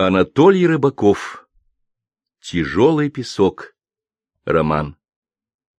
Анатолий 0.00 0.64
Рыбаков. 0.64 1.48
Тяжелый 2.40 3.10
песок. 3.10 3.74
Роман. 4.44 4.96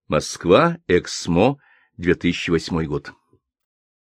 Москва. 0.09 0.77
Эксмо. 0.89 1.57
2008 1.95 2.83
год. 2.83 3.13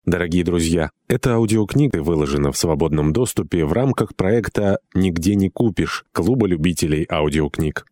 Дорогие 0.05 0.43
друзья, 0.43 0.89
эта 1.07 1.35
аудиокнига 1.35 2.01
выложена 2.01 2.51
в 2.51 2.57
свободном 2.57 3.13
доступе 3.13 3.63
в 3.63 3.73
рамках 3.73 4.15
проекта 4.15 4.79
«Нигде 4.95 5.35
не 5.35 5.51
купишь» 5.51 6.03
Клуба 6.13 6.47
любителей 6.47 7.05
аудиокниг. 7.07 7.85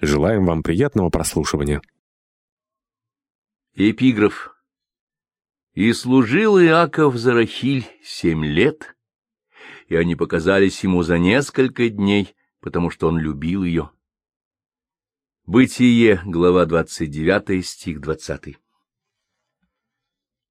Желаем 0.00 0.46
вам 0.46 0.64
приятного 0.64 1.10
прослушивания. 1.10 1.80
Эпиграф. 3.76 4.52
«И 5.74 5.92
служил 5.92 6.58
Иаков 6.58 7.14
Зарахиль 7.14 7.86
семь 8.02 8.44
лет, 8.44 8.96
и 9.88 9.96
они 9.96 10.14
показались 10.14 10.84
ему 10.84 11.02
за 11.02 11.18
несколько 11.18 11.88
дней, 11.88 12.36
потому 12.60 12.90
что 12.90 13.08
он 13.08 13.18
любил 13.18 13.64
ее». 13.64 13.90
Бытие, 15.48 16.20
глава 16.26 16.66
29, 16.66 17.64
стих 17.64 18.02
20. 18.02 18.58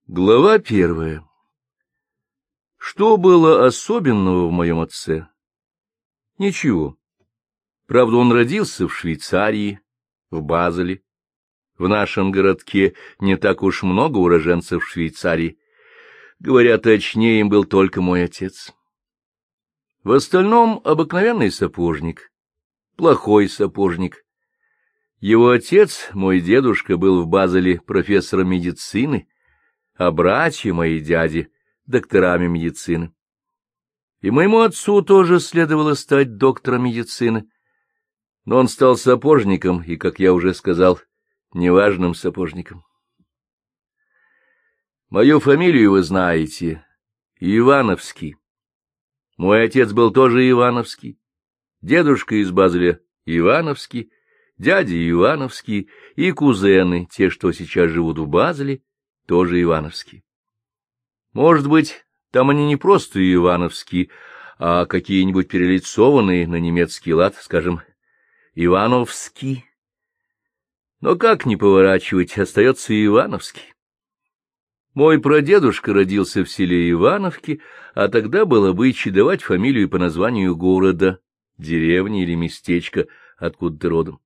Глава 0.07 0.57
первая. 0.57 1.23
Что 2.77 3.17
было 3.17 3.67
особенного 3.67 4.47
в 4.47 4.51
моем 4.51 4.79
отце? 4.79 5.27
Ничего. 6.39 6.97
Правда, 7.85 8.17
он 8.17 8.31
родился 8.31 8.87
в 8.87 8.95
Швейцарии, 8.95 9.81
в 10.31 10.41
Базеле. 10.41 11.03
В 11.77 11.87
нашем 11.87 12.31
городке 12.31 12.95
не 13.19 13.37
так 13.37 13.61
уж 13.61 13.83
много 13.83 14.17
уроженцев 14.17 14.83
Швейцарии. 14.83 15.59
Говоря 16.39 16.79
точнее, 16.79 17.41
им 17.41 17.49
был 17.49 17.65
только 17.65 18.01
мой 18.01 18.23
отец. 18.23 18.73
В 20.07 20.13
остальном 20.13 20.79
обыкновенный 20.85 21.51
сапожник, 21.51 22.31
плохой 22.95 23.49
сапожник. 23.49 24.23
Его 25.19 25.49
отец, 25.49 26.07
мой 26.13 26.39
дедушка, 26.39 26.95
был 26.95 27.21
в 27.21 27.27
Базеле 27.27 27.81
профессором 27.81 28.47
медицины, 28.51 29.27
а 29.95 30.11
братья 30.11 30.71
мои 30.71 31.01
дяди— 31.01 31.51
докторами 31.87 32.47
медицины. 32.47 33.13
И 34.21 34.31
моему 34.31 34.61
отцу 34.61 35.01
тоже 35.01 35.41
следовало 35.41 35.93
стать 35.93 36.37
доктором 36.37 36.85
медицины, 36.85 37.49
но 38.45 38.59
он 38.59 38.69
стал 38.69 38.95
сапожником 38.95 39.81
и, 39.81 39.97
как 39.97 40.19
я 40.19 40.31
уже 40.31 40.53
сказал, 40.53 41.01
неважным 41.51 42.15
сапожником. 42.15 42.85
Мою 45.09 45.41
фамилию 45.41 45.91
вы 45.91 46.01
знаете— 46.01 46.85
Ивановский. 47.41 48.37
Мой 49.37 49.63
отец 49.63 49.93
был 49.93 50.11
тоже 50.11 50.49
Ивановский, 50.49 51.19
дедушка 51.81 52.35
из 52.41 52.49
Базеля 52.51 52.99
Ивановский, 53.25 54.11
дядя 54.57 54.95
Ивановский 55.09 55.89
и 56.15 56.31
кузены, 56.31 57.07
те, 57.09 57.29
что 57.29 57.51
сейчас 57.51 57.91
живут 57.91 58.17
в 58.17 58.27
Базеле, 58.27 58.81
тоже 59.27 59.61
Ивановские. 59.61 60.23
Может 61.33 61.69
быть, 61.69 62.03
там 62.31 62.49
они 62.49 62.65
не 62.65 62.77
просто 62.77 63.19
Ивановские, 63.33 64.09
а 64.57 64.87
какие-нибудь 64.87 65.49
перелицованные 65.49 66.47
на 66.47 66.55
немецкий 66.55 67.13
лад, 67.13 67.35
скажем, 67.35 67.81
Ивановский. 68.55 69.65
Но 70.99 71.15
как 71.15 71.45
не 71.45 71.57
поворачивать, 71.57 72.35
остается 72.39 72.91
Ивановский. 73.05 73.75
Мой 74.97 75.19
прадедушка 75.19 75.93
родился 75.93 76.43
в 76.43 76.49
селе 76.49 76.89
Ивановки, 76.89 77.61
а 77.93 78.07
тогда 78.07 78.45
был 78.45 78.65
обычай 78.65 79.11
давать 79.11 79.43
фамилию 79.43 79.89
по 79.89 79.99
названию 79.99 80.55
города, 80.55 81.19
деревни 81.59 82.23
или 82.23 82.33
местечка, 82.33 83.05
откуда 83.37 83.77
ты 83.77 83.89
родом. 83.89 84.19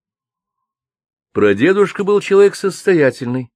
Прадедушка 1.33 2.05
был 2.05 2.21
человек 2.21 2.55
состоятельный, 2.55 3.51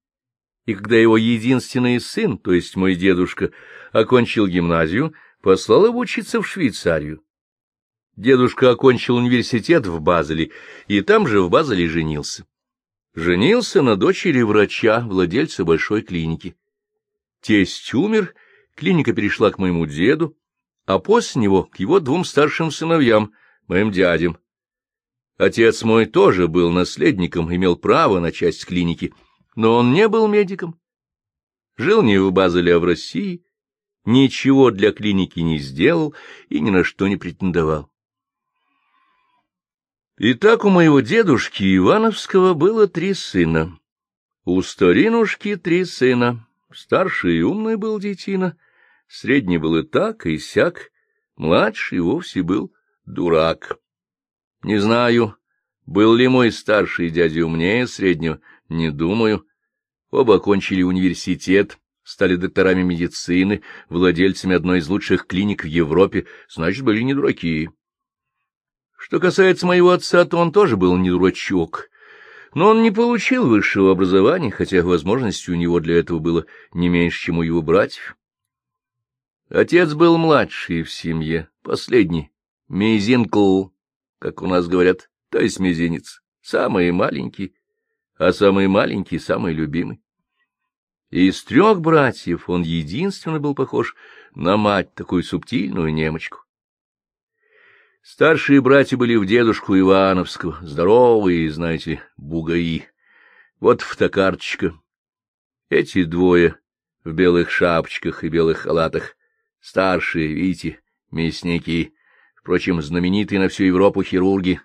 и 0.66 0.74
когда 0.74 0.96
его 0.96 1.16
единственный 1.16 1.98
сын, 2.00 2.36
то 2.36 2.52
есть 2.52 2.76
мой 2.76 2.94
дедушка, 2.94 3.50
окончил 3.92 4.46
гимназию, 4.46 5.14
послал 5.40 5.86
его 5.86 6.00
учиться 6.00 6.42
в 6.42 6.46
Швейцарию. 6.46 7.22
Дедушка 8.16 8.68
окончил 8.68 9.16
университет 9.16 9.86
в 9.86 10.02
Базеле, 10.02 10.50
и 10.86 11.00
там 11.00 11.26
же 11.26 11.40
в 11.40 11.48
Базеле 11.48 11.88
женился. 11.88 12.44
Женился 13.14 13.80
на 13.80 13.96
дочери 13.96 14.42
врача, 14.42 15.00
владельца 15.00 15.64
большой 15.64 16.02
клиники. 16.02 16.56
Тесть 17.46 17.94
умер, 17.94 18.34
клиника 18.74 19.12
перешла 19.12 19.50
к 19.50 19.58
моему 19.58 19.86
деду, 19.86 20.36
а 20.84 20.98
после 20.98 21.42
него 21.42 21.64
к 21.64 21.78
его 21.78 22.00
двум 22.00 22.24
старшим 22.24 22.70
сыновьям, 22.70 23.32
моим 23.68 23.90
дядям. 23.90 24.38
Отец 25.36 25.82
мой 25.82 26.06
тоже 26.06 26.48
был 26.48 26.70
наследником, 26.70 27.54
имел 27.54 27.76
право 27.76 28.20
на 28.20 28.32
часть 28.32 28.64
клиники— 28.66 29.14
но 29.56 29.74
он 29.74 29.92
не 29.92 30.06
был 30.06 30.28
медиком. 30.28 30.78
Жил 31.76 32.02
не 32.02 32.18
в 32.18 32.30
Базеле, 32.30 32.76
а 32.76 32.78
в 32.78 32.84
России, 32.84 33.44
ничего 34.04 34.70
для 34.70 34.92
клиники 34.92 35.40
не 35.40 35.58
сделал 35.58 36.14
и 36.48 36.60
ни 36.60 36.70
на 36.70 36.84
что 36.84 37.08
не 37.08 37.16
претендовал. 37.16 37.90
Итак, 40.18 40.64
у 40.64 40.70
моего 40.70 41.00
дедушки 41.00 41.76
Ивановского 41.76 42.54
было 42.54 42.86
три 42.86 43.12
сына. 43.12 43.78
У 44.44 44.62
старинушки 44.62 45.56
три 45.56 45.84
сына. 45.84 46.46
Старший 46.76 47.38
и 47.38 47.42
умный 47.42 47.76
был 47.76 47.98
детина, 47.98 48.54
средний 49.08 49.56
был 49.56 49.78
и 49.78 49.82
так, 49.82 50.26
и 50.26 50.36
сяк, 50.36 50.90
младший 51.34 52.00
вовсе 52.00 52.42
был 52.42 52.70
дурак. 53.06 53.78
Не 54.62 54.76
знаю, 54.76 55.36
был 55.86 56.14
ли 56.14 56.28
мой 56.28 56.52
старший 56.52 57.08
дядя 57.08 57.46
умнее 57.46 57.86
среднего, 57.86 58.40
не 58.68 58.90
думаю. 58.90 59.46
Оба 60.10 60.36
окончили 60.36 60.82
университет, 60.82 61.78
стали 62.02 62.36
докторами 62.36 62.82
медицины, 62.82 63.62
владельцами 63.88 64.54
одной 64.54 64.80
из 64.80 64.88
лучших 64.88 65.26
клиник 65.26 65.64
в 65.64 65.68
Европе, 65.68 66.26
значит, 66.46 66.84
были 66.84 67.00
не 67.00 67.14
дураки. 67.14 67.70
Что 68.98 69.18
касается 69.18 69.64
моего 69.64 69.92
отца, 69.92 70.26
то 70.26 70.36
он 70.36 70.52
тоже 70.52 70.76
был 70.76 70.94
не 70.98 71.08
дурачок. 71.08 71.88
Но 72.56 72.70
он 72.70 72.82
не 72.82 72.90
получил 72.90 73.46
высшего 73.46 73.92
образования, 73.92 74.50
хотя 74.50 74.82
возможностей 74.82 75.52
у 75.52 75.56
него 75.56 75.78
для 75.78 75.98
этого 75.98 76.20
было 76.20 76.46
не 76.72 76.88
меньше, 76.88 77.26
чем 77.26 77.36
у 77.36 77.42
его 77.42 77.60
братьев. 77.60 78.16
Отец 79.50 79.92
был 79.92 80.16
младший 80.16 80.82
в 80.82 80.90
семье, 80.90 81.50
последний, 81.60 82.32
мизинкл, 82.66 83.66
как 84.18 84.40
у 84.40 84.46
нас 84.46 84.68
говорят, 84.68 85.10
то 85.28 85.38
есть 85.38 85.60
мизинец, 85.60 86.22
самый 86.40 86.90
маленький, 86.92 87.54
а 88.16 88.32
самый 88.32 88.68
маленький— 88.68 89.18
самый 89.18 89.52
любимый. 89.52 90.00
Из 91.10 91.44
трех 91.44 91.82
братьев 91.82 92.48
он 92.48 92.62
единственно 92.62 93.38
был 93.38 93.54
похож 93.54 93.94
на 94.34 94.56
мать, 94.56 94.94
такую 94.94 95.24
субтильную 95.24 95.92
немочку. 95.92 96.45
Старшие 98.08 98.60
братья 98.60 98.96
были 98.96 99.16
в 99.16 99.26
дедушку 99.26 99.76
Ивановского, 99.76 100.58
здоровые, 100.62 101.50
знаете, 101.50 102.04
бугаи. 102.16 102.86
Вот 103.58 103.80
фотокарточка. 103.80 104.78
Эти 105.70 106.04
двое 106.04 106.56
в 107.02 107.12
белых 107.12 107.50
шапочках 107.50 108.22
и 108.22 108.28
белых 108.28 108.58
халатах. 108.58 109.16
Старшие, 109.58 110.28
видите, 110.28 110.80
мясники, 111.10 111.94
впрочем, 112.36 112.80
знаменитые 112.80 113.40
на 113.40 113.48
всю 113.48 113.64
Европу 113.64 114.04
хирурги. 114.04 114.60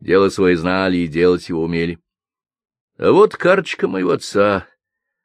Дело 0.00 0.28
свое 0.28 0.56
знали 0.56 0.96
и 0.96 1.06
делать 1.06 1.48
его 1.48 1.62
умели. 1.62 2.00
А 2.96 3.12
вот 3.12 3.36
карточка 3.36 3.86
моего 3.86 4.10
отца, 4.10 4.66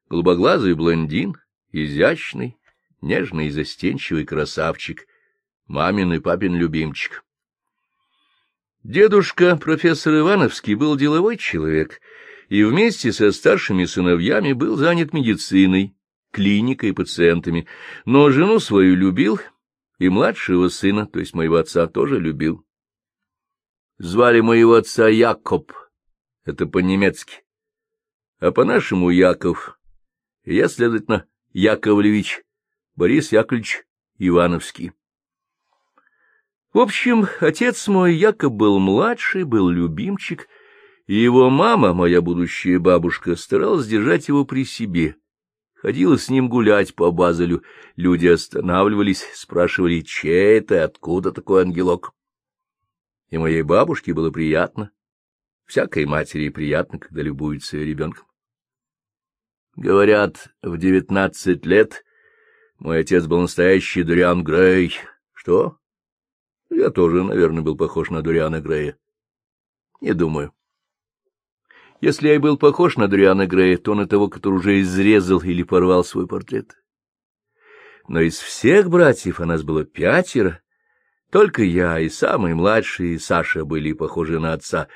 голубоглазый 0.08 0.76
блондин, 0.76 1.38
изящный, 1.72 2.60
нежный 3.02 3.48
и 3.48 3.50
застенчивый 3.50 4.24
красавчик, 4.24 5.08
мамин 5.68 6.14
и 6.14 6.20
папин 6.20 6.56
любимчик. 6.56 7.24
Дедушка, 8.84 9.56
профессор 9.56 10.20
Ивановский, 10.20 10.76
был 10.76 10.98
деловой 10.98 11.38
человек 11.38 12.02
и 12.50 12.64
вместе 12.64 13.12
со 13.12 13.32
старшими 13.32 13.86
сыновьями 13.86 14.54
был 14.54 14.76
занят 14.76 15.14
медициной, 15.14 15.96
клиникой 16.32 16.94
пациентами, 16.94 17.68
но 18.06 18.30
жену 18.30 18.60
свою 18.60 18.96
любил 18.96 19.40
и 20.00 20.10
младшего 20.10 20.68
сына, 20.68 21.08
то 21.08 21.20
есть 21.20 21.34
моего 21.34 21.56
отца, 21.56 21.88
тоже 21.88 22.20
любил. 22.20 22.66
Звали 23.98 24.42
моего 24.42 24.74
отца 24.74 25.08
Якоб, 25.08 25.72
это 26.44 26.66
по-немецки 26.66 27.44
а 28.44 28.52
по-нашему 28.52 29.10
Яков. 29.10 29.80
Я, 30.44 30.68
следовательно, 30.68 31.26
Яковлевич, 31.54 32.44
Борис 32.98 33.32
Яковлевич 33.32 33.86
Ивановский. 34.18 34.92
В 36.74 36.80
общем, 36.80 37.28
отец 37.40 37.88
мой 37.88 38.16
Яков 38.16 38.52
был 38.52 38.80
младший, 38.80 39.44
был 39.44 39.70
любимчик, 39.70 40.48
и 41.06 41.14
его 41.14 41.52
мама, 41.52 41.94
моя 41.94 42.20
будущая 42.20 42.80
бабушка, 42.80 43.36
старалась 43.36 43.86
держать 43.86 44.28
его 44.28 44.44
при 44.44 44.66
себе. 44.66 45.16
Ходила 45.76 46.18
с 46.18 46.30
ним 46.30 46.50
гулять 46.50 46.96
по 46.96 47.12
Базелю, 47.12 47.62
люди 47.96 48.26
останавливались, 48.26 49.24
спрашивали, 49.36 50.02
чей 50.02 50.58
это, 50.58 50.84
откуда 50.84 51.32
такой 51.32 51.62
ангелок. 51.62 52.14
и 53.30 53.38
моей 53.38 53.62
бабушке 53.62 54.14
было 54.14 54.32
приятно. 54.32 54.90
Всякой 55.66 56.06
матери 56.06 56.50
приятно, 56.50 56.98
когда 56.98 57.22
любуется 57.22 57.78
ее 57.78 57.86
ребенком. 57.86 58.26
Говорят, 59.76 60.48
в 60.64 60.78
девятнадцать 60.78 61.66
лет 61.68 62.04
мой 62.80 63.00
отец 63.00 63.26
был 63.28 63.42
настоящий 63.42 64.04
Дуриан 64.04 64.44
Грей. 64.44 64.96
Что? 65.34 65.78
Я 66.74 66.90
тоже, 66.90 67.24
наверное, 67.24 67.62
был 67.62 67.78
похож 67.78 68.10
на 68.10 68.22
Дуриана 68.22 68.60
Грея. 68.60 68.98
Не 70.02 70.14
думаю. 70.14 70.54
Если 72.02 72.28
я 72.28 72.36
и 72.36 72.40
был 72.40 72.58
похож 72.58 72.98
на 72.98 73.08
Дуриана 73.08 73.46
Грея, 73.46 73.78
то 73.78 73.96
на 73.96 74.08
того, 74.08 74.28
который 74.28 74.56
уже 74.56 74.82
изрезал 74.82 75.40
или 75.40 75.64
порвал 75.64 76.04
свой 76.04 76.28
портрет. 76.28 76.76
Но 78.08 78.20
из 78.20 78.40
всех 78.40 78.90
братьев, 78.90 79.40
а 79.40 79.46
нас 79.46 79.64
было 79.64 79.86
пятеро, 79.86 80.62
только 81.32 81.64
я 81.64 82.00
и 82.00 82.10
самый 82.10 82.54
младший 82.54 83.20
Саша 83.20 83.66
были 83.66 83.94
похожи 83.94 84.40
на 84.40 84.54
отца. 84.54 84.88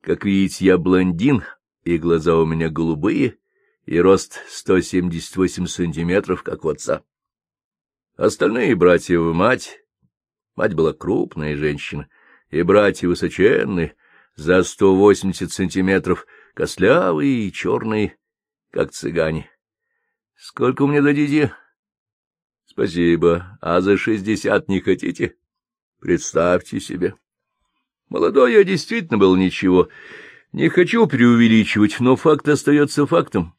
Как 0.00 0.24
видите, 0.24 0.64
я 0.64 0.78
блондин, 0.78 1.44
и 1.84 1.98
глаза 1.98 2.36
у 2.36 2.46
меня 2.46 2.68
голубые, 2.68 3.38
и 3.84 4.00
рост 4.00 4.40
178 4.48 5.66
сантиметров, 5.66 6.42
как 6.42 6.64
у 6.64 6.70
отца. 6.70 7.02
Остальные 8.16 8.74
братья 8.74 9.18
мать. 9.20 9.78
Мать 10.58 10.74
была 10.74 10.92
крупная 10.92 11.56
женщина, 11.56 12.08
и 12.50 12.62
братья 12.62 13.06
высоченные, 13.06 13.94
за 14.34 14.64
180 14.64 15.52
сантиметров, 15.52 16.26
костлявые 16.52 17.46
и 17.46 17.52
черные, 17.52 18.16
как 18.72 18.90
цыгане. 18.90 19.48
Сколько 20.34 20.84
меня 20.86 21.00
дадите? 21.00 21.54
Спасибо. 22.66 23.56
А 23.60 23.80
за 23.80 23.96
шестьдесят 23.96 24.68
не 24.68 24.80
хотите? 24.80 25.36
Представьте 26.00 26.80
себе. 26.80 27.14
Молодой 28.08 28.54
я 28.54 28.64
действительно 28.64 29.16
был 29.16 29.36
ничего. 29.36 29.88
Не 30.50 30.70
хочу 30.70 31.06
преувеличивать, 31.06 32.00
но 32.00 32.16
факт 32.16 32.48
остается 32.48 33.06
фактом. 33.06 33.54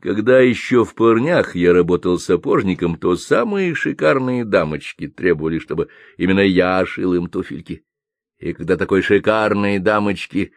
Когда 0.00 0.40
еще 0.40 0.86
в 0.86 0.94
парнях 0.94 1.54
я 1.54 1.74
работал 1.74 2.18
сапожником, 2.18 2.96
то 2.96 3.16
самые 3.16 3.74
шикарные 3.74 4.46
дамочки 4.46 5.08
требовали, 5.08 5.58
чтобы 5.58 5.88
именно 6.16 6.40
я 6.40 6.84
шил 6.86 7.12
им 7.12 7.28
туфельки. 7.28 7.84
И 8.38 8.54
когда 8.54 8.78
такой 8.78 9.02
шикарные 9.02 9.78
дамочки 9.78 10.52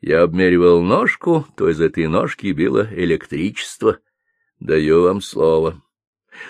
я 0.00 0.22
обмеривал 0.22 0.80
ножку, 0.80 1.46
то 1.58 1.68
из 1.68 1.78
этой 1.78 2.06
ножки 2.06 2.46
било 2.52 2.88
электричество. 2.90 3.98
Даю 4.60 5.02
вам 5.02 5.20
слово. 5.20 5.82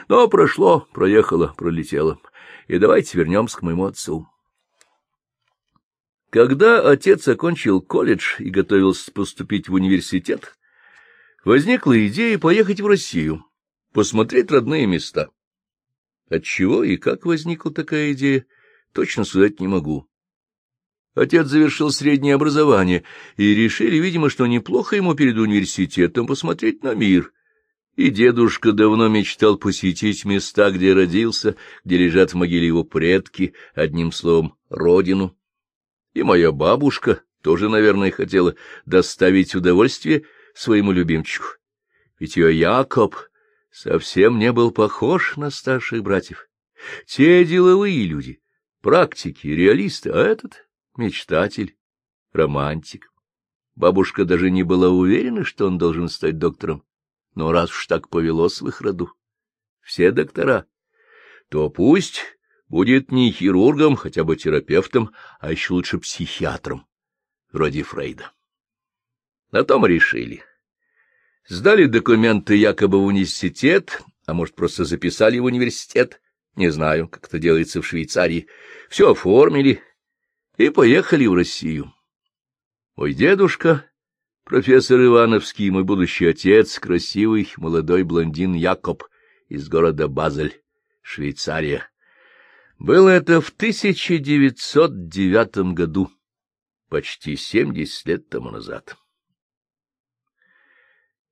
Но 0.08 0.28
прошло, 0.28 0.86
проехало, 0.92 1.52
пролетело. 1.56 2.20
И 2.68 2.78
давайте 2.78 3.18
вернемся 3.18 3.58
к 3.58 3.62
моему 3.62 3.86
отцу. 3.86 4.28
Когда 6.30 6.88
отец 6.88 7.26
окончил 7.26 7.80
колледж 7.80 8.36
и 8.38 8.50
готовился 8.50 9.10
поступить 9.10 9.68
в 9.68 9.74
университет, 9.74 10.56
возникла 11.46 12.06
идея 12.08 12.38
поехать 12.38 12.80
в 12.80 12.86
Россию, 12.86 13.46
посмотреть 13.92 14.50
родные 14.50 14.84
места. 14.84 15.30
Отчего 16.28 16.82
и 16.82 16.96
как 16.96 17.24
возникла 17.24 17.72
такая 17.72 18.12
идея, 18.12 18.44
точно 18.92 19.24
сказать 19.24 19.60
не 19.60 19.68
могу. 19.68 20.08
Отец 21.14 21.46
завершил 21.46 21.90
среднее 21.92 22.34
образование, 22.34 23.04
и 23.36 23.54
решили, 23.54 23.96
видимо, 23.96 24.28
что 24.28 24.46
неплохо 24.46 24.96
ему 24.96 25.14
перед 25.14 25.36
университетом 25.36 26.26
посмотреть 26.26 26.82
на 26.82 26.94
мир. 26.94 27.32
И 27.94 28.10
дедушка 28.10 28.72
давно 28.72 29.06
мечтал 29.06 29.56
посетить 29.56 30.24
места, 30.24 30.72
где 30.72 30.94
родился, 30.94 31.54
где 31.84 31.96
лежат 31.96 32.32
в 32.32 32.34
могиле 32.34 32.66
его 32.66 32.82
предки, 32.82 33.54
одним 33.72 34.10
словом, 34.10 34.56
родину. 34.68 35.38
И 36.12 36.24
моя 36.24 36.50
бабушка 36.50 37.22
тоже, 37.40 37.68
наверное, 37.68 38.10
хотела 38.10 38.56
доставить 38.84 39.54
удовольствие 39.54 40.24
своему 40.56 40.92
любимчику. 40.92 41.46
Ведь 42.18 42.36
ее 42.36 42.58
Якоб 42.58 43.14
совсем 43.70 44.38
не 44.38 44.52
был 44.52 44.70
похож 44.70 45.36
на 45.36 45.50
старших 45.50 46.02
братьев. 46.02 46.48
Те 47.06 47.44
деловые 47.44 48.06
люди, 48.06 48.40
практики, 48.80 49.46
реалисты, 49.46 50.10
а 50.10 50.18
этот— 50.18 50.66
мечтатель, 50.96 51.76
романтик. 52.32 53.12
Бабушка 53.74 54.24
даже 54.24 54.50
не 54.50 54.62
была 54.62 54.88
уверена, 54.88 55.44
что 55.44 55.66
он 55.66 55.76
должен 55.76 56.08
стать 56.08 56.38
доктором. 56.38 56.84
Но 57.34 57.52
раз 57.52 57.70
уж 57.70 57.86
так 57.86 58.08
повелось 58.08 58.62
в 58.62 58.68
их 58.68 58.80
роду, 58.80 59.12
все 59.82 60.10
доктора, 60.10 60.66
то 61.50 61.68
пусть 61.68 62.22
будет 62.68 63.12
не 63.12 63.30
хирургом, 63.30 63.94
хотя 63.94 64.24
бы 64.24 64.36
терапевтом, 64.36 65.12
а 65.38 65.52
еще 65.52 65.74
лучше 65.74 65.98
психиатром, 65.98 66.86
вроде 67.52 67.82
Фрейда. 67.82 68.32
На 69.52 69.64
том 69.64 69.86
решили. 69.86 70.42
Сдали 71.48 71.86
документы 71.86 72.56
якобы 72.56 73.00
в 73.00 73.04
университет, 73.04 74.02
а 74.26 74.34
может, 74.34 74.56
просто 74.56 74.84
записали 74.84 75.38
в 75.38 75.44
университет, 75.44 76.20
не 76.56 76.70
знаю, 76.70 77.08
как 77.08 77.26
это 77.26 77.38
делается 77.38 77.80
в 77.80 77.86
Швейцарии. 77.86 78.48
Все 78.88 79.12
оформили 79.12 79.80
и 80.56 80.70
поехали 80.70 81.26
в 81.26 81.34
Россию. 81.34 81.94
Мой 82.96 83.14
дедушка, 83.14 83.88
профессор 84.44 85.04
Ивановский, 85.04 85.70
мой 85.70 85.84
будущий 85.84 86.26
отец, 86.26 86.80
красивый 86.80 87.52
молодой 87.56 88.02
блондин 88.02 88.54
Якоб 88.54 89.04
из 89.48 89.68
города 89.68 90.08
Базель, 90.08 90.60
Швейцария. 91.02 91.88
Было 92.78 93.08
это 93.10 93.40
в 93.40 93.50
1909 93.50 95.74
году, 95.74 96.10
почти 96.88 97.36
70 97.36 98.06
лет 98.06 98.28
тому 98.28 98.50
назад. 98.50 98.96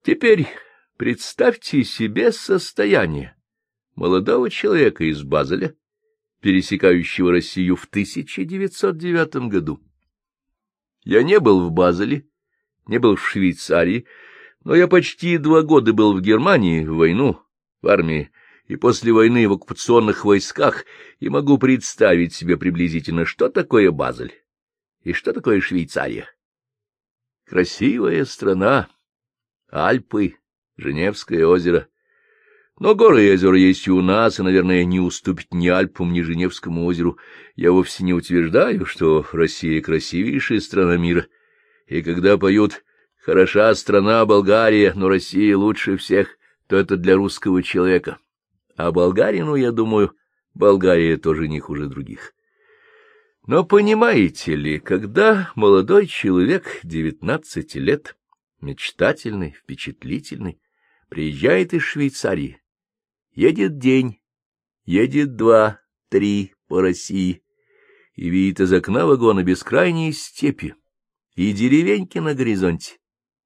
Теперь 0.05 0.47
представьте 0.99 1.83
себе 1.83 2.31
состояние 2.31 3.35
молодого 3.95 4.51
человека 4.51 5.03
из 5.05 5.23
Базеля, 5.23 5.75
пересекающего 6.43 7.31
Россию 7.31 7.77
в 7.77 7.87
1909 7.87 9.49
году. 9.49 9.81
Я 11.05 11.23
не 11.23 11.41
был 11.41 11.67
в 11.67 11.73
Базеле, 11.73 12.29
не 12.87 12.99
был 12.99 13.17
в 13.17 13.27
Швейцарии, 13.27 14.05
но 14.63 14.75
я 14.75 14.89
почти 14.89 15.39
два 15.39 15.63
года 15.63 15.95
был 15.95 16.13
в 16.13 16.21
Германии, 16.21 16.85
в 16.85 16.97
войну, 16.97 17.41
в 17.81 17.89
армии, 17.89 18.31
и 18.67 18.77
после 18.77 19.11
войны 19.11 19.49
в 19.49 19.53
оккупационных 19.53 20.27
войсках, 20.27 20.85
и 21.19 21.31
могу 21.31 21.57
представить 21.57 22.35
себе 22.35 22.59
приблизительно, 22.59 23.25
что 23.25 23.49
такое 23.49 23.91
Базель 23.91 24.35
и 25.03 25.15
что 25.15 25.33
такое 25.33 25.63
Швейцария. 25.63 26.29
Красивая 27.47 28.27
страна, 28.27 28.91
Альпы, 29.75 30.37
Женевское 30.77 31.45
озеро. 31.45 31.89
Но 32.79 32.95
горы 32.95 33.25
и 33.25 33.33
озера 33.33 33.57
есть 33.57 33.87
и 33.87 33.91
у 33.91 34.03
нас, 34.03 34.39
и, 34.39 34.43
наверное, 34.43 34.85
не 34.85 35.01
уступит 35.01 35.53
ни 35.53 35.69
Альпам, 35.69 36.13
ни 36.13 36.23
Женевскому 36.23 36.85
озеру. 36.85 37.19
Я 37.57 37.73
вовсе 37.73 38.05
не 38.05 38.15
утверждаю, 38.15 38.87
что 38.87 39.27
Россия 39.33 39.81
красивейшая 39.81 40.61
страна 40.61 40.97
мира. 40.97 41.27
И 41.87 42.03
когда 42.03 42.39
поют 42.39 42.85
«Хороша 43.25 43.75
страна 43.75 44.25
Болгария, 44.27 44.93
но 44.95 45.09
Россия 45.09 45.57
лучше 45.57 45.97
всех», 45.97 46.39
то 46.69 46.77
это 46.77 46.97
для 46.97 47.17
русского 47.17 47.63
человека. 47.63 48.19
А 48.77 48.91
болгарину, 48.91 49.55
я 49.55 49.71
думаю, 49.71 50.13
Болгария 50.55 51.17
тоже 51.17 51.49
не 51.49 51.61
хуже 51.61 51.87
других. 51.87 52.33
Но 53.47 53.65
понимаете 53.65 54.55
ли, 54.55 54.79
когда 54.79 55.51
молодой 55.55 56.07
человек, 56.07 56.81
девятнадцати 56.83 57.79
лет, 57.79 58.17
мечтательный, 58.65 59.53
впечатлительный, 59.53 60.61
приезжает 61.09 61.75
из 61.75 61.83
Швейцарии. 61.83 62.61
Едет 63.33 63.79
день, 63.79 64.21
едет 64.85 65.37
два, 65.37 65.81
три 66.09 66.55
по 66.67 66.81
России, 66.81 67.43
и 68.15 68.29
видит 68.29 68.61
из 68.61 68.73
окна 68.73 69.07
вагона 69.07 69.43
бескрайние 69.43 70.13
степи, 70.13 70.75
и 71.35 71.53
деревеньки 71.53 72.19
на 72.19 72.35
горизонте, 72.35 72.99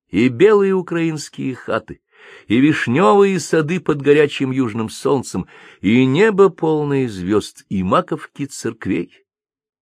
и 0.09 0.29
белые 0.29 0.75
украинские 0.75 1.55
хаты, 1.55 2.01
и 2.47 2.61
вишневые 2.61 3.41
сады 3.41 3.81
под 3.81 4.03
горячим 4.03 4.51
южным 4.51 4.91
солнцем, 4.91 5.47
и 5.81 6.05
небо 6.05 6.49
полное 6.49 7.09
звезд, 7.09 7.65
и 7.69 7.83
маковки 7.83 8.47
церквей 8.47 9.25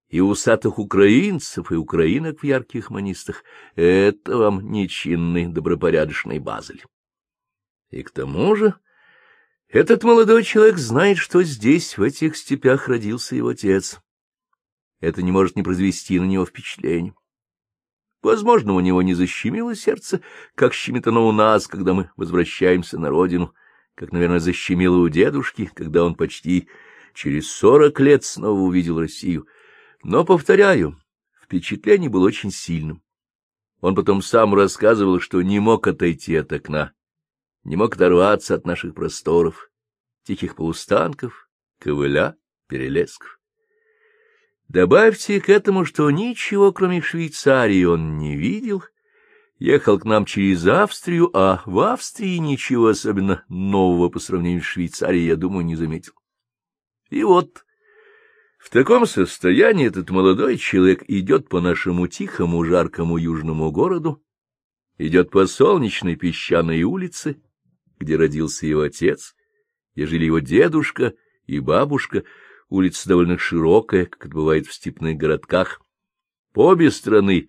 и 0.09 0.21
усатых 0.21 0.79
украинцев, 0.79 1.73
и 1.73 1.75
украинок 1.75 2.41
в 2.41 2.45
ярких 2.45 2.91
манистах. 2.91 3.43
Это 3.75 4.37
вам 4.37 4.71
нечинный, 4.71 5.47
добропорядочный 5.47 6.39
Базель. 6.39 6.85
И 7.91 8.03
к 8.03 8.11
тому 8.11 8.55
же 8.55 8.75
этот 9.69 10.05
молодой 10.05 10.45
человек 10.45 10.79
знает, 10.79 11.19
что 11.19 11.43
здесь, 11.43 11.99
в 11.99 12.03
этих 12.03 12.37
степях, 12.37 12.89
родился 12.89 13.35
его 13.35 13.49
отец. 13.49 14.01
Это 15.01 15.23
не 15.23 15.33
может 15.33 15.57
не 15.57 15.63
произвести 15.63 16.19
на 16.19 16.25
него 16.25 16.47
впечатление. 16.47 17.15
Возможно, 18.23 18.73
у 18.73 18.81
него 18.81 19.03
не 19.03 19.15
защемило 19.15 19.75
сердце, 19.75 20.21
как 20.55 20.73
щемит 20.73 21.07
оно 21.07 21.29
у 21.29 21.33
нас, 21.33 21.67
когда 21.67 21.95
мы 21.95 22.11
возвращаемся 22.17 22.99
на 22.99 23.11
родину, 23.11 23.55
как, 23.95 24.13
наверное, 24.13 24.41
защемило 24.41 24.97
у 24.97 25.09
дедушки, 25.09 25.71
когда 25.75 26.05
он 26.05 26.15
почти 26.15 26.69
через 27.13 27.51
сорок 27.51 28.01
лет 28.01 28.25
снова 28.25 28.61
увидел 28.61 29.01
Россию— 29.01 29.47
но, 30.07 30.25
повторяю, 30.25 30.97
Впечатление 31.43 32.09
было 32.09 32.27
очень 32.27 32.53
сильным. 32.53 33.03
Он 33.81 33.95
потом 33.95 34.23
сам 34.23 34.55
рассказывал, 34.55 35.21
что 35.21 35.43
не 35.43 35.61
мог 35.61 35.87
отойти 35.87 36.35
от 36.35 36.53
окна, 36.53 36.93
не 37.65 37.77
мог 37.77 37.95
оторваться 37.95 38.55
от 38.55 38.67
наших 38.67 38.95
просторов, 38.95 39.71
тихих 40.25 40.57
полустанков, 40.57 41.49
ковыля, 41.81 42.37
перелесков. 42.69 43.41
Добавьте 44.69 45.41
к 45.41 45.49
этому, 45.49 45.85
что 45.85 46.11
ничего, 46.11 46.73
кроме 46.73 47.01
Швейцарии, 47.01 47.85
он 47.85 48.19
не 48.19 48.37
видел, 48.37 48.83
ехал 49.59 50.01
к 50.01 50.05
нам 50.05 50.25
через 50.25 50.67
Австрию, 50.67 51.31
а 51.33 51.63
в 51.67 51.79
Австрии 51.81 52.39
ничего 52.39 52.89
особенно 52.89 53.45
нового 53.49 54.09
по 54.09 54.21
сравнению 54.21 54.63
с 54.63 54.67
Швейцарией, 54.67 55.27
я 55.27 55.37
думаю, 55.37 55.65
не 55.65 55.77
заметил. 55.77 56.15
И 57.11 57.23
вот 57.23 57.66
в 58.67 58.71
таком 58.71 59.07
состоянии 59.07 59.87
этот 59.87 60.11
молодой 60.11 60.57
человек 60.57 61.05
идет 61.07 61.49
по 61.49 61.61
нашему 61.61 62.09
тихому, 62.09 62.65
жаркому 62.65 63.17
южному 63.17 63.71
городу, 63.71 64.21
идет 64.99 65.31
по 65.31 65.47
солнечной 65.47 66.17
песчаной 66.17 66.83
улице, 66.83 67.41
где 68.01 68.17
родился 68.17 68.67
его 68.67 68.81
отец, 68.81 69.37
где 69.95 70.07
жили 70.07 70.25
его 70.25 70.41
дедушка 70.41 71.15
и 71.47 71.61
бабушка, 71.61 72.25
улица 72.69 73.09
довольно 73.09 73.39
широкая, 73.39 74.07
как 74.07 74.27
это 74.27 74.35
бывает 74.35 74.67
в 74.67 74.75
степных 74.75 75.17
городках. 75.17 75.81
По 76.53 76.67
обе 76.67 76.91
стороны 76.91 77.49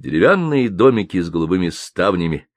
деревянные 0.00 0.70
домики 0.70 1.20
с 1.20 1.30
голубыми 1.30 1.68
ставнями, 1.68 2.48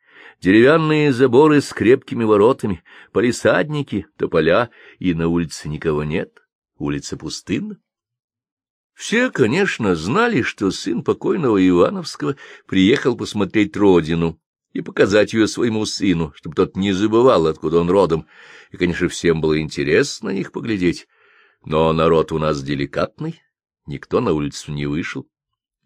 деревянные 0.41 1.13
заборы 1.13 1.61
с 1.61 1.71
крепкими 1.71 2.23
воротами, 2.23 2.83
полисадники, 3.11 4.07
тополя, 4.17 4.71
и 4.97 5.13
на 5.13 5.27
улице 5.27 5.69
никого 5.69 6.03
нет, 6.03 6.39
улица 6.79 7.15
пустынна. 7.15 7.77
Все, 8.93 9.31
конечно, 9.31 9.95
знали, 9.95 10.41
что 10.41 10.71
сын 10.71 11.03
покойного 11.03 11.65
Ивановского 11.67 12.35
приехал 12.67 13.15
посмотреть 13.15 13.75
родину 13.75 14.39
и 14.73 14.81
показать 14.81 15.33
ее 15.33 15.47
своему 15.47 15.85
сыну, 15.85 16.33
чтобы 16.35 16.55
тот 16.55 16.75
не 16.75 16.91
забывал, 16.93 17.47
откуда 17.47 17.79
он 17.79 17.89
родом, 17.89 18.27
и, 18.71 18.77
конечно, 18.77 19.09
всем 19.09 19.41
было 19.41 19.59
интересно 19.59 20.29
на 20.29 20.33
них 20.33 20.51
поглядеть. 20.51 21.07
Но 21.65 21.91
народ 21.93 22.31
у 22.31 22.39
нас 22.39 22.63
деликатный, 22.63 23.41
никто 23.85 24.19
на 24.19 24.33
улицу 24.33 24.71
не 24.71 24.85
вышел. 24.85 25.27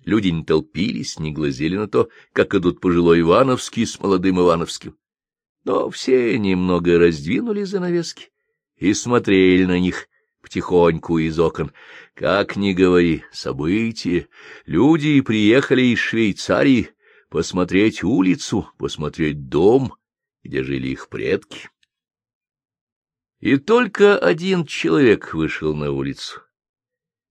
Люди 0.04 0.28
не 0.28 0.44
толпились, 0.44 1.18
не 1.18 1.32
глазели 1.32 1.78
на 1.78 1.88
то, 1.88 2.10
как 2.32 2.54
идут 2.54 2.80
пожилой 2.80 3.22
Ивановский 3.22 3.86
с 3.88 4.00
молодым 4.00 4.40
Ивановским. 4.40 4.96
Но 5.64 5.90
все 5.90 6.38
немного 6.38 7.00
раздвинули 7.00 7.64
занавески 7.64 8.30
и 8.76 8.94
смотрели 8.94 9.66
на 9.66 9.80
них, 9.80 10.08
потихоньку 10.46 11.18
из 11.18 11.40
окон. 11.40 11.72
Как 12.14 12.56
ни 12.56 12.74
говори, 12.74 13.24
события. 13.32 14.28
Люди 14.68 15.20
приехали 15.22 15.82
из 15.82 16.00
Швейцарии 16.00 16.92
посмотреть 17.30 18.04
улицу, 18.04 18.70
посмотреть 18.78 19.50
дом, 19.50 19.96
где 20.44 20.64
жили 20.64 20.90
их 20.90 21.10
предки. 21.10 21.70
И 23.40 23.58
только 23.58 24.20
один 24.20 24.66
человек 24.66 25.34
вышел 25.34 25.76
на 25.76 25.92
улицу. 25.92 26.42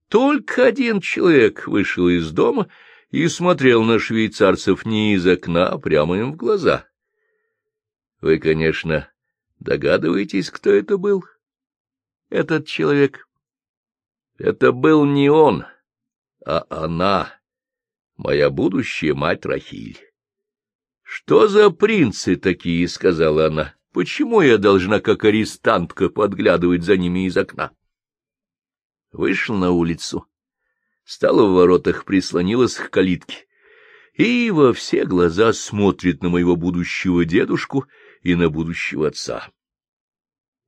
Только 0.09 0.65
один 0.65 0.99
человек 0.99 1.67
вышел 1.67 2.09
из 2.09 2.31
дома 2.31 2.67
и 3.11 3.27
смотрел 3.29 3.83
на 3.83 3.97
швейцарцев 3.97 4.85
не 4.85 5.15
из 5.15 5.25
окна, 5.25 5.69
а 5.69 5.77
прямо 5.77 6.17
им 6.19 6.33
в 6.33 6.35
глаза. 6.35 6.85
Вы, 8.19 8.39
конечно, 8.39 9.09
догадываетесь, 9.59 10.49
кто 10.51 10.69
это 10.69 10.97
был?— 10.97 11.23
этот 12.29 12.67
человек. 12.67 13.27
Это 14.37 14.71
был 14.71 15.05
не 15.05 15.29
он, 15.29 15.65
а 16.45 16.65
она, 16.69 17.39
моя 18.17 18.49
будущая 18.49 19.13
мать 19.13 19.45
Рахиль. 19.45 19.99
«Что 21.01 21.47
за 21.47 21.69
принцы 21.69 22.35
такие?»— 22.35 22.87
сказала 22.89 23.47
она. 23.47 23.75
«Почему 23.93 24.41
я 24.41 24.57
должна, 24.57 24.99
как 24.99 25.23
арестантка, 25.23 26.09
подглядывать 26.09 26.83
за 26.83 26.97
ними 26.97 27.27
из 27.27 27.37
окна?» 27.37 27.71
Вышел 29.11 29.55
на 29.55 29.71
улицу, 29.71 30.27
стала 31.05 31.47
в 31.47 31.53
воротах, 31.53 32.03
прислонилась 32.03 32.75
к 32.75 32.89
калитке 32.89 33.45
и 34.15 34.49
во 34.49 34.73
все 34.73 35.05
глаза 35.05 35.53
смотрит 35.53 36.23
на 36.23 36.29
моего 36.29 36.55
будущего 36.55 37.25
дедушку 37.25 37.85
и 38.21 38.35
на 38.35 38.49
будущего 38.49 39.07
отца. 39.07 39.49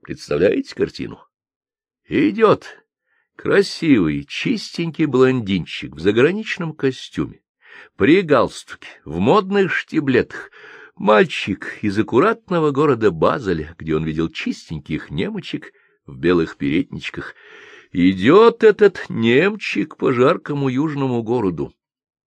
Представляете 0.02 0.76
картину? 0.76 1.26
Идет. 2.08 2.86
Красивый, 3.36 4.24
чистенький 4.24 5.06
блондинчик 5.06 5.94
в 5.94 6.00
заграничном 6.00 6.74
костюме, 6.74 7.42
при 7.98 8.22
галстуке, 8.22 8.88
в 9.04 9.20
модных 9.20 9.74
штиблетах, 9.74 10.50
мальчик 10.96 11.78
из 11.82 12.00
аккуратного 12.00 12.72
города 12.72 13.12
Базеля, 13.12 13.76
где 13.78 13.96
он 13.96 14.06
видел 14.06 14.30
чистеньких 14.30 15.12
немочек 15.12 15.74
в 16.06 16.18
белых 16.18 16.56
передничках. 16.56 17.36
Идет 17.92 18.64
этот 18.64 19.06
немчик 19.10 19.98
по 19.98 20.14
жаркому 20.14 20.70
южному 20.70 21.22
городу, 21.24 21.74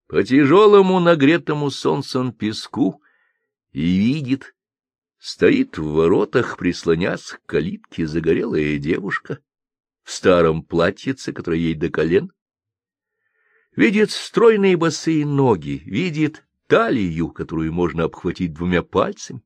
по 0.09 0.23
тяжелому 0.23 1.01
нагретому 1.01 1.71
солнцем 1.71 2.33
песку, 2.33 3.03
и 3.73 3.81
видит, 3.81 4.55
стоит 5.19 5.79
в 5.79 5.91
воротах, 5.91 6.59
прислонясь 6.59 7.31
к 7.31 7.41
калитке, 7.47 8.07
загорелая 8.07 8.77
девушка— 8.77 9.39
в 10.11 10.13
старом 10.13 10.65
платьице, 10.65 11.33
которое 11.33 11.61
ей 11.61 11.75
до 11.75 11.89
колен. 11.89 12.33
Видит 13.77 14.11
стройные 14.11 14.77
босые 14.77 15.25
ноги, 15.25 15.83
видит 15.87 16.45
талию, 16.67 17.29
которую 17.29 17.73
можно 17.73 18.05
обхватить 18.05 18.53
двумя 18.53 18.83
пальцами, 18.83 19.45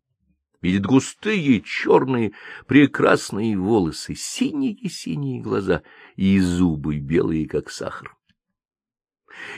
видит 0.62 0.86
густые, 0.86 1.60
черные, 1.60 2.32
прекрасные 2.66 3.58
волосы, 3.58 4.14
синие-синие 4.14 5.42
глаза 5.42 5.82
и 6.16 6.40
зубы 6.40 6.96
белые, 6.96 7.46
как 7.46 7.70
сахар. 7.70 8.16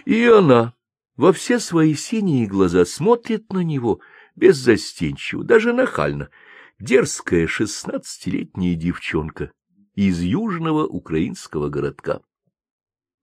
И 0.07 0.25
она 0.25 0.75
во 1.17 1.33
все 1.33 1.61
свои 1.61 1.95
синие 1.95 2.49
глаза 2.49 2.85
смотрит 2.85 3.53
на 3.53 3.61
него 3.61 4.01
беззастенчиво, 4.35 5.45
даже 5.45 5.73
нахально, 5.73 6.31
дерзкая 6.81 7.47
шестнадцатилетняя 7.47 8.75
девчонка, 8.75 9.53
из 9.97 10.21
южного 10.21 10.87
украинского 10.87 11.71
городка. 11.71 12.21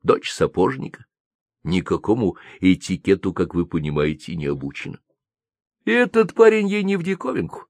Дочь 0.01 0.31
сапожника, 0.31 1.05
никакому 1.63 2.37
этикету, 2.59 3.31
как 3.31 3.53
вы 3.53 3.65
понимаете, 3.65 4.35
не 4.35 4.47
обучена. 4.47 4.99
И 5.85 5.91
этот 5.91 6.33
парень 6.33 6.67
ей 6.67 6.83
не 6.83 6.97
в 6.97 7.03
диковинку. 7.03 7.67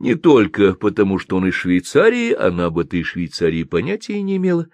Не 0.00 0.16
только 0.16 0.74
потому, 0.74 1.18
что 1.18 1.36
он 1.36 1.46
из 1.46 1.54
Швейцарии, 1.54 2.32
она 2.32 2.66
об 2.66 2.78
этой 2.78 3.02
Швейцарии 3.04 3.62
понятия 3.62 4.20
не 4.22 4.36
имела, 4.36 4.68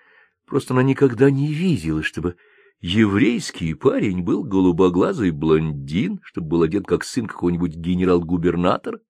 просто 0.46 0.72
она 0.72 0.82
никогда 0.82 1.30
не 1.30 1.52
видела, 1.52 2.02
чтобы 2.02 2.36
еврейский 2.80 3.74
парень 3.74 4.22
был 4.22 4.44
голубоглазый 4.44 5.30
блондин, 5.30 6.20
чтобы 6.22 6.48
был 6.48 6.62
одет 6.62 6.86
как 6.86 7.04
сын 7.04 7.26
какого-нибудь 7.26 7.74
генерал-губернатора. 7.74 9.00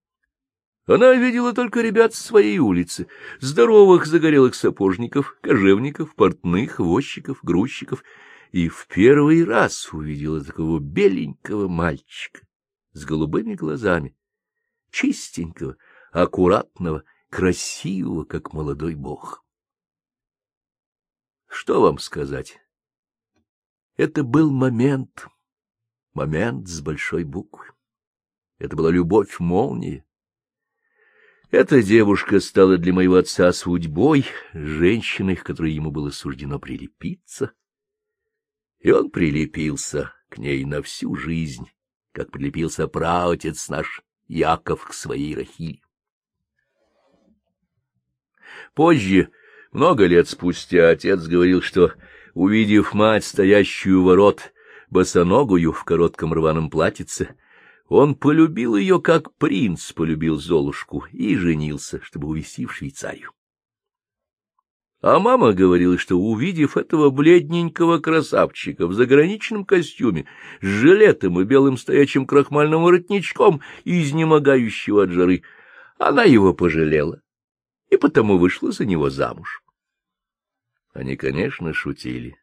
Она 0.85 1.15
видела 1.15 1.53
только 1.53 1.81
ребят 1.81 2.13
с 2.13 2.19
своей 2.19 2.59
улицы, 2.59 3.07
здоровых 3.39 4.05
загорелых 4.05 4.53
сапожников, 4.53 5.35
кожевников, 5.41 6.13
портных, 6.13 6.79
возчиков, 6.79 7.39
грузчиков, 7.41 8.03
и 8.51 8.69
в 8.69 8.87
первый 8.87 9.43
раз 9.43 9.91
увидела 9.91 10.43
такого 10.43 10.79
беленького 10.79 11.67
мальчика 11.67 12.45
с 12.93 13.03
голубыми 13.03 13.55
глазами, 13.55 14.15
чистенького, 14.91 15.75
аккуратного, 16.11 17.03
красивого, 17.31 18.23
как 18.23 18.53
молодой 18.53 18.93
бог. 18.93 19.43
Что 21.47 21.81
вам 21.81 21.97
сказать? 21.97 22.59
Это 23.97 24.23
был 24.23 24.51
момент, 24.51 25.27
момент 26.13 26.67
с 26.67 26.79
большой 26.81 27.23
буквы. 27.23 27.65
Это 28.59 28.75
была 28.75 28.91
любовь-молния, 28.91 30.05
эта 31.55 31.81
девушка 31.81 32.41
стала 32.41 32.77
для 32.77 32.91
моего 32.91 33.15
отца 33.15 33.53
судьбой, 33.53 34.25
женщиной, 34.53 35.37
к 35.37 35.43
которой 35.43 35.71
ему 35.71 35.89
было 35.89 36.09
суждено 36.09 36.59
прилепиться. 36.59 37.53
И 38.79 38.91
он 38.91 39.09
прилепился 39.09 40.11
к 40.27 40.37
ней 40.37 40.65
на 40.65 40.81
всю 40.81 41.15
жизнь, 41.15 41.71
как 42.11 42.29
прилепился 42.29 42.87
праотец 42.89 43.69
наш 43.69 44.01
Яков 44.27 44.85
к 44.85 44.93
своей 44.93 45.33
Рахиле. 45.33 45.79
Позже, 48.73 49.29
много 49.71 50.07
лет 50.07 50.27
спустя, 50.27 50.89
отец 50.89 51.25
говорил, 51.25 51.61
что, 51.61 51.93
увидев 52.33 52.93
мать, 52.93 53.23
стоящую 53.23 54.01
у 54.01 54.03
ворот, 54.03 54.53
босоногую 54.89 55.71
в 55.71 55.85
коротком 55.85 56.33
рваном 56.33 56.69
платьице, 56.69 57.37
он 57.87 58.15
полюбил 58.15 58.75
ее, 58.75 58.99
как 58.99 59.33
принц 59.35 59.91
полюбил 59.91 60.37
Золушку, 60.37 61.05
и 61.11 61.35
женился, 61.35 62.01
чтобы 62.01 62.27
увезти 62.27 62.65
в 62.65 62.73
Швейцарию. 62.73 63.31
А 65.01 65.19
мама 65.19 65.53
говорила, 65.53 65.99
что, 65.99 66.17
увидев 66.17 66.77
этого 66.77 67.11
бледненького 67.11 67.99
красавчика 67.99 68.87
в 68.87 68.93
заграничном 68.93 69.63
костюме, 69.63 70.25
с 70.61 70.65
жилетом 70.65 71.39
и 71.39 71.43
белым 71.43 71.77
стоячим 71.77 72.25
крахмальным 72.25 72.81
воротничком, 72.81 73.61
изнемогающего 73.83 75.03
от 75.03 75.11
жары, 75.11 75.43
она 75.99 76.23
его 76.23 76.53
пожалела 76.53 77.21
и 77.91 77.97
потому 77.97 78.39
вышла 78.39 78.71
за 78.71 78.85
него 78.85 79.11
замуж. 79.11 79.61
Они, 80.93 81.15
конечно, 81.15 81.71
шутили. 81.73 82.35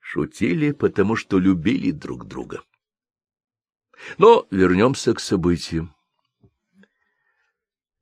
Шутили, 0.00 0.72
потому 0.72 1.16
что 1.16 1.38
любили 1.38 1.90
друг 1.90 2.26
друга. 2.26 2.62
Но 4.18 4.46
вернемся 4.50 5.14
к 5.14 5.20
событиям. 5.20 5.94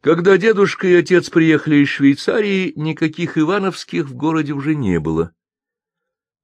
Когда 0.01 0.37
дедушка 0.37 0.89
и 0.89 0.95
отец 0.95 1.31
приехали 1.31 1.77
из 1.77 1.89
Швейцарии, 1.89 2.73
никаких 2.75 3.39
Ивановских 3.39 4.07
в 4.07 4.15
городе 4.15 4.53
уже 4.53 4.75
не 4.75 4.99
было. 4.99 5.33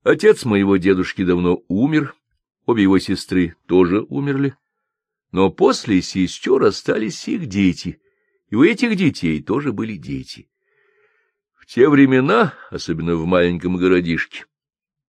Отец 0.04 0.44
моего 0.44 0.76
дедушки 0.76 1.24
давно 1.24 1.62
умер, 1.66 2.14
обе 2.66 2.84
его 2.84 3.00
сестры 3.00 3.56
тоже 3.66 4.06
умерли. 4.08 4.56
Но 5.32 5.50
после 5.50 6.00
сестер 6.02 6.62
остались 6.62 7.26
их 7.26 7.46
дети, 7.46 8.00
и 8.48 8.54
у 8.54 8.62
этих 8.62 8.96
детей 8.96 9.42
тоже 9.42 9.72
были 9.72 9.96
дети. 9.96 10.48
В 11.56 11.66
те 11.66 11.88
времена, 11.88 12.54
особенно 12.70 13.16
в 13.16 13.26
маленьком 13.26 13.76
городишке, 13.76 14.46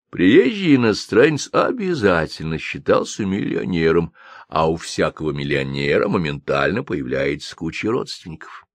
приезжий 0.10 0.76
иностранец 0.76 1.50
обязательно 1.52 2.58
считался 2.58 3.26
миллионером, 3.26 4.14
а 4.48 4.70
у 4.70 4.76
всякого 4.78 5.32
миллионера 5.32 6.08
моментально 6.08 6.84
появляется 6.84 7.56
куча 7.56 7.90
родственников. 7.90 8.66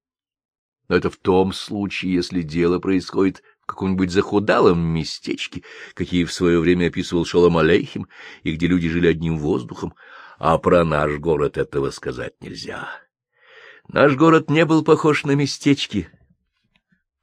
Но 0.89 0.97
это 0.97 1.11
в 1.11 1.17
том 1.17 1.53
случае, 1.53 2.15
если 2.15 2.43
дело 2.43 2.79
происходит 2.79 3.43
в 3.63 3.67
каком-нибудь 3.67 4.11
захудалом 4.11 4.81
местечке, 4.81 5.63
какие 5.95 6.25
в 6.25 6.33
свое 6.33 6.61
время 6.61 6.89
описывал 6.89 7.25
Шолом 7.25 7.57
Алейхим, 7.57 8.09
и 8.43 8.53
где 8.53 8.67
люди 8.67 8.89
жили 8.89 9.07
одним 9.07 9.39
воздухом, 9.39 9.95
а 10.39 10.59
про 10.59 10.85
наш 10.85 11.15
город 11.19 11.57
этого 11.57 11.91
сказать 11.91 12.35
нельзя. 12.41 12.89
Наш 13.89 14.15
город 14.15 14.51
не 14.51 14.65
был 14.65 14.85
похож 14.85 15.25
на 15.25 15.33
местечки, 15.33 16.09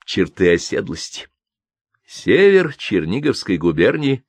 черты 0.06 0.54
оседлости. 0.54 1.28
Север 2.14 2.76
Черниговской 2.76 3.56
губернии, 3.56 4.26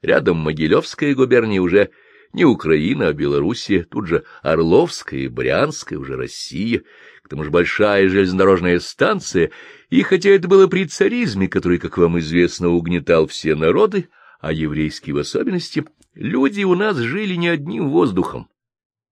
рядом 0.00 0.38
Могилевская 0.38 1.14
губерния 1.14 1.60
уже 1.60 1.90
не 2.32 2.46
Украина, 2.46 3.08
а 3.08 3.12
Белоруссия, 3.12 3.84
тут 3.84 4.06
же 4.06 4.24
Орловская 4.40 5.20
и 5.20 5.28
Брянская, 5.28 5.98
уже 5.98 6.16
Россия, 6.16 6.84
к 7.22 7.28
тому 7.28 7.44
же 7.44 7.50
большая 7.50 8.08
железнодорожная 8.08 8.80
станция, 8.80 9.50
и 9.90 10.00
хотя 10.00 10.30
это 10.30 10.48
было 10.48 10.68
при 10.68 10.86
царизме, 10.86 11.48
который, 11.48 11.78
как 11.78 11.98
вам 11.98 12.18
известно, 12.18 12.70
угнетал 12.70 13.26
все 13.26 13.54
народы, 13.54 14.08
а 14.40 14.50
еврейские 14.50 15.14
в 15.14 15.18
особенности, 15.18 15.84
люди 16.14 16.62
у 16.62 16.74
нас 16.74 16.96
жили 16.96 17.34
не 17.34 17.48
одним 17.48 17.90
воздухом. 17.90 18.48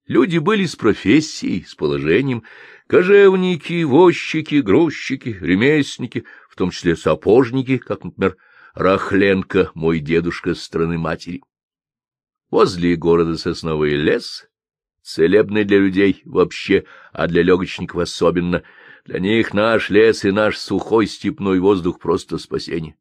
Люди 0.06 0.38
были 0.38 0.64
с 0.64 0.74
профессией, 0.74 1.66
с 1.68 1.74
положением, 1.74 2.44
кожевники, 2.86 3.84
возчики, 3.84 4.56
грузчики, 4.62 5.36
ремесленники, 5.38 6.24
в 6.56 6.58
том 6.58 6.70
числе 6.70 6.96
сапожники, 6.96 7.76
как, 7.76 8.02
например, 8.02 8.38
Рахленко, 8.72 9.72
мой 9.74 9.98
дедушка 9.98 10.54
с 10.54 10.62
стороны 10.62 10.96
матери. 10.96 11.42
Возле 12.50 12.96
города 12.96 13.36
сосновый 13.36 13.90
лес, 13.90 14.48
целебный 15.02 15.64
для 15.64 15.76
людей 15.76 16.22
вообще, 16.24 16.86
а 17.12 17.26
для 17.26 17.42
легочников 17.42 18.00
особенно. 18.00 18.62
Для 19.04 19.18
них 19.18 19.52
наш 19.52 19.90
лес 19.90 20.24
и 20.24 20.30
наш 20.30 20.56
сухой 20.56 21.06
степной 21.08 21.60
воздух 21.60 22.00
просто 22.00 22.38
спасение. 22.38 22.96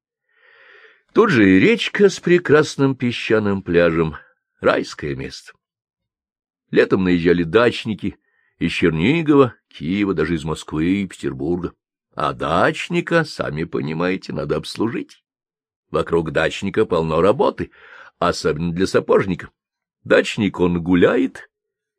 Тут 1.13 1.29
же 1.29 1.49
и 1.49 1.57
речка 1.57 2.09
с 2.09 2.19
прекрасным 2.19 2.93
песчаным 2.93 3.61
пляжем, 3.61 4.17
райское 4.59 5.15
место. 5.15 5.53
Летом 6.71 7.05
наезжали 7.05 7.43
дачники 7.43 8.17
из 8.59 8.73
Чернигова, 8.73 9.55
Киева, 9.69 10.13
даже 10.13 10.35
из 10.35 10.43
Москвы 10.43 11.03
и 11.03 11.07
Петербурга. 11.07 11.71
А 12.15 12.31
дачника, 12.31 13.25
сами 13.25 13.65
понимаете, 13.65 14.31
надо 14.31 14.55
обслужить. 14.55 15.23
Вокруг 15.91 16.31
дачника 16.31 16.85
полно 16.85 17.21
работы, 17.21 17.71
особенно 18.19 18.71
для 18.71 18.87
сапожника. 18.87 19.49
Дачник 20.05 20.61
он 20.61 20.81
гуляет, 20.81 21.49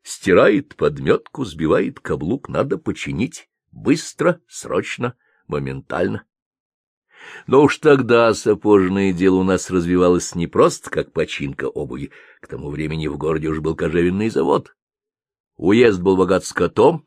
стирает 0.03 0.75
подметку, 0.75 1.45
сбивает 1.45 2.01
каблук, 2.01 2.49
надо 2.49 2.79
починить. 2.79 3.49
Быстро, 3.73 4.41
срочно, 4.49 5.15
моментально. 5.49 6.25
Но 7.47 7.63
уж 7.63 7.77
тогда 7.79 8.33
сапожное 8.33 9.13
дело 9.13 9.37
у 9.37 9.43
нас 9.43 9.71
развивалось 9.71 10.35
не 10.35 10.47
просто 10.47 10.89
как 10.89 11.13
починка 11.13 11.69
обуви. 11.69 12.11
К 12.41 12.47
тому 12.47 12.71
времени 12.71 13.07
в 13.07 13.19
городе 13.19 13.49
уж 13.49 13.61
был 13.61 13.75
кожевенный 13.75 14.31
завод. 14.31 14.75
Уезд 15.57 16.01
был 16.01 16.17
богат 16.17 16.45
скотом, 16.45 17.07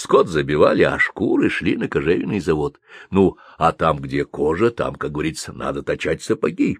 скот 0.00 0.28
забивали, 0.28 0.82
а 0.82 0.98
шкуры 0.98 1.50
шли 1.50 1.76
на 1.76 1.86
кожевенный 1.86 2.40
завод. 2.40 2.80
Ну, 3.10 3.36
а 3.58 3.72
там, 3.72 3.98
где 3.98 4.24
кожа, 4.24 4.70
там, 4.70 4.94
как 4.94 5.12
говорится, 5.12 5.52
надо 5.52 5.82
точать 5.82 6.22
сапоги. 6.22 6.78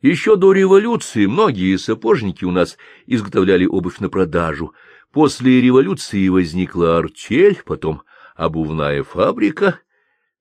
Еще 0.00 0.36
до 0.36 0.52
революции 0.52 1.26
многие 1.26 1.76
сапожники 1.76 2.44
у 2.44 2.52
нас 2.52 2.78
изготовляли 3.06 3.66
обувь 3.66 3.98
на 3.98 4.08
продажу. 4.08 4.72
После 5.10 5.60
революции 5.60 6.28
возникла 6.28 6.98
артель, 6.98 7.60
потом 7.66 8.02
обувная 8.36 9.02
фабрика. 9.02 9.80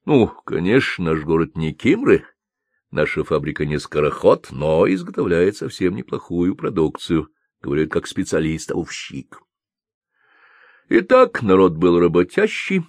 Ну, 0.06 0.28
конечно, 0.46 1.06
наш 1.06 1.24
город 1.24 1.58
не 1.58 1.74
Кимры, 1.74 2.26
наша 2.92 3.24
фабрика 3.24 3.66
не 3.66 3.80
скороход, 3.80 4.50
но 4.52 4.88
изготовляет 4.88 5.58
совсем 5.58 5.96
неплохую 5.96 6.56
продукцию, 6.56 7.30
говорят, 7.60 7.90
как 7.90 8.06
специалист-овщик. 8.06 9.42
Итак, 10.90 11.42
народ 11.42 11.76
был 11.76 12.00
работящий, 12.00 12.84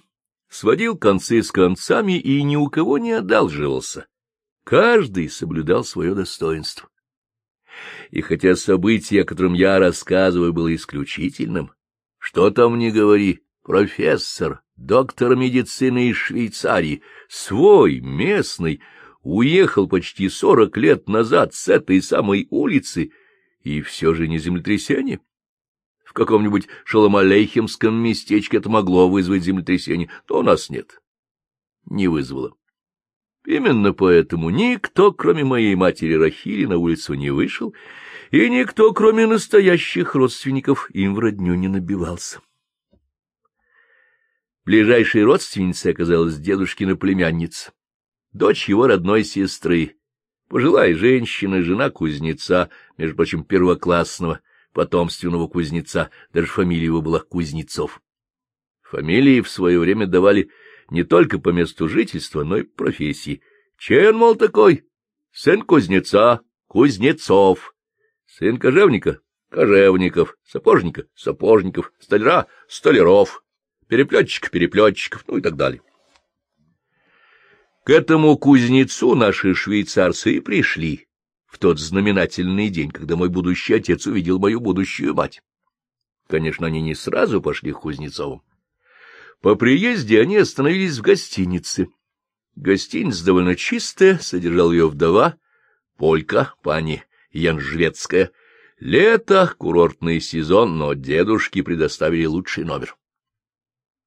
сводил 0.47 0.97
концы 0.97 1.43
с 1.43 1.51
концами 1.51 2.17
и 2.17 2.41
ни 2.43 2.55
у 2.55 2.67
кого 2.69 2.97
не 2.97 3.11
одалживался. 3.11 4.07
Каждый 4.63 5.29
соблюдал 5.29 5.83
свое 5.83 6.15
достоинство. 6.15 6.87
И 8.09 8.21
хотя 8.21 8.55
событие, 8.55 9.23
о 9.23 9.25
котором 9.25 9.53
я 9.53 9.79
рассказываю, 9.79 10.53
было 10.53 10.73
исключительным, 10.73 11.71
что 12.17 12.49
там 12.51 12.77
не 12.79 12.89
говори, 12.89 13.41
профессор, 13.63 14.61
доктор 14.77 15.35
медицины 15.35 16.09
из 16.09 16.15
Швейцарии, 16.15 17.03
свой, 17.27 17.99
местный, 17.99 18.81
уехал 19.23 19.89
почти 19.89 20.29
сорок 20.29 20.77
лет 20.77 21.09
назад 21.09 21.53
с 21.53 21.67
этой 21.67 22.01
самой 22.01 22.47
улицы, 22.49 23.11
и 23.61 23.81
все 23.81 24.13
же 24.13 24.29
не 24.29 24.39
землетрясение. 24.39 25.19
В 26.09 26.13
каком-нибудь 26.13 26.67
шаломалейхемском 26.85 27.93
местечке 27.93 28.57
это 28.57 28.67
могло 28.67 29.07
вызвать 29.07 29.43
землетрясение, 29.43 30.09
то 30.25 30.39
у 30.39 30.41
нас 30.41 30.71
нет. 30.71 30.99
Не 31.85 32.07
вызвало. 32.07 32.55
Именно 33.45 33.93
поэтому 33.93 34.49
никто, 34.49 35.11
кроме 35.11 35.43
моей 35.43 35.75
матери 35.75 36.15
Рахили, 36.15 36.65
на 36.65 36.77
улицу 36.77 37.13
не 37.13 37.29
вышел, 37.29 37.75
и 38.31 38.49
никто, 38.49 38.91
кроме 38.91 39.27
настоящих 39.27 40.15
родственников, 40.15 40.89
им 40.95 41.13
в 41.13 41.19
родню 41.19 41.53
не 41.53 41.67
набивался. 41.67 42.41
Ближайшей 44.65 45.23
родственницей 45.23 45.91
оказалась 45.91 46.39
дедушкина 46.39 46.95
племянница, 46.95 47.71
дочь 48.33 48.67
его 48.67 48.87
родной 48.87 49.23
сестры, 49.23 49.97
пожилая 50.47 50.95
женщина, 50.95 51.61
жена 51.61 51.91
кузнеца, 51.91 52.71
между 52.97 53.15
прочим, 53.15 53.43
первоклассного, 53.43 54.41
потомственного 54.79 55.49
кузнеца, 55.49 56.09
даже 56.31 56.47
фамилия 56.47 56.85
его 56.85 57.01
была 57.01 57.19
Кузнецов. 57.19 58.01
Фамилии 58.81 59.41
в 59.41 59.49
свое 59.49 59.77
время 59.77 60.07
давали 60.07 60.51
не 60.89 61.03
только 61.03 61.37
по 61.37 61.49
месту 61.49 61.89
жительства, 61.89 62.45
но 62.45 62.59
и 62.59 62.63
профессии. 62.63 63.41
Чей 63.77 64.07
он, 64.07 64.15
мол, 64.15 64.35
такой? 64.37 64.85
Сын 65.33 65.63
кузнеца, 65.63 66.39
Кузнецов. 66.67 67.75
Сын 68.25 68.57
кожевника, 68.57 69.19
кожевников, 69.49 70.37
сапожника, 70.45 71.07
сапожников, 71.13 71.91
столяра, 71.99 72.47
столяров, 72.69 73.43
переплетчика, 73.89 74.49
переплетчиков, 74.49 75.25
ну 75.27 75.39
и 75.39 75.41
так 75.41 75.57
далее. 75.57 75.81
К 77.83 77.89
этому 77.89 78.37
кузнецу 78.37 79.15
наши 79.15 79.53
швейцарцы 79.55 80.35
и 80.35 80.39
пришли 80.39 81.08
в 81.49 81.57
тот 81.57 81.79
знаменательный 81.79 82.69
день, 82.69 82.91
когда 82.91 83.15
мой 83.15 83.29
будущий 83.29 83.73
отец 83.73 84.05
увидел 84.05 84.39
мою 84.39 84.59
будущую 84.59 85.15
мать. 85.15 85.41
Конечно, 86.27 86.67
они 86.67 86.81
не 86.81 86.93
сразу 86.93 87.41
пошли 87.41 87.71
к 87.71 87.79
Кузнецову. 87.79 88.43
По 89.41 89.55
приезде 89.55 90.21
они 90.21 90.37
остановились 90.37 90.97
в 90.97 91.01
гостинице. 91.01 91.87
Гостиница 92.55 93.25
довольно 93.25 93.55
чистая, 93.55 94.19
содержал 94.19 94.71
ее 94.71 94.87
вдова, 94.87 95.37
полька, 95.97 96.53
пани 96.61 97.03
Янжвецкая. 97.31 98.31
Лето, 98.79 99.53
курортный 99.57 100.21
сезон, 100.21 100.77
но 100.77 100.93
дедушки 100.93 101.61
предоставили 101.61 102.25
лучший 102.25 102.63
номер. 102.63 102.95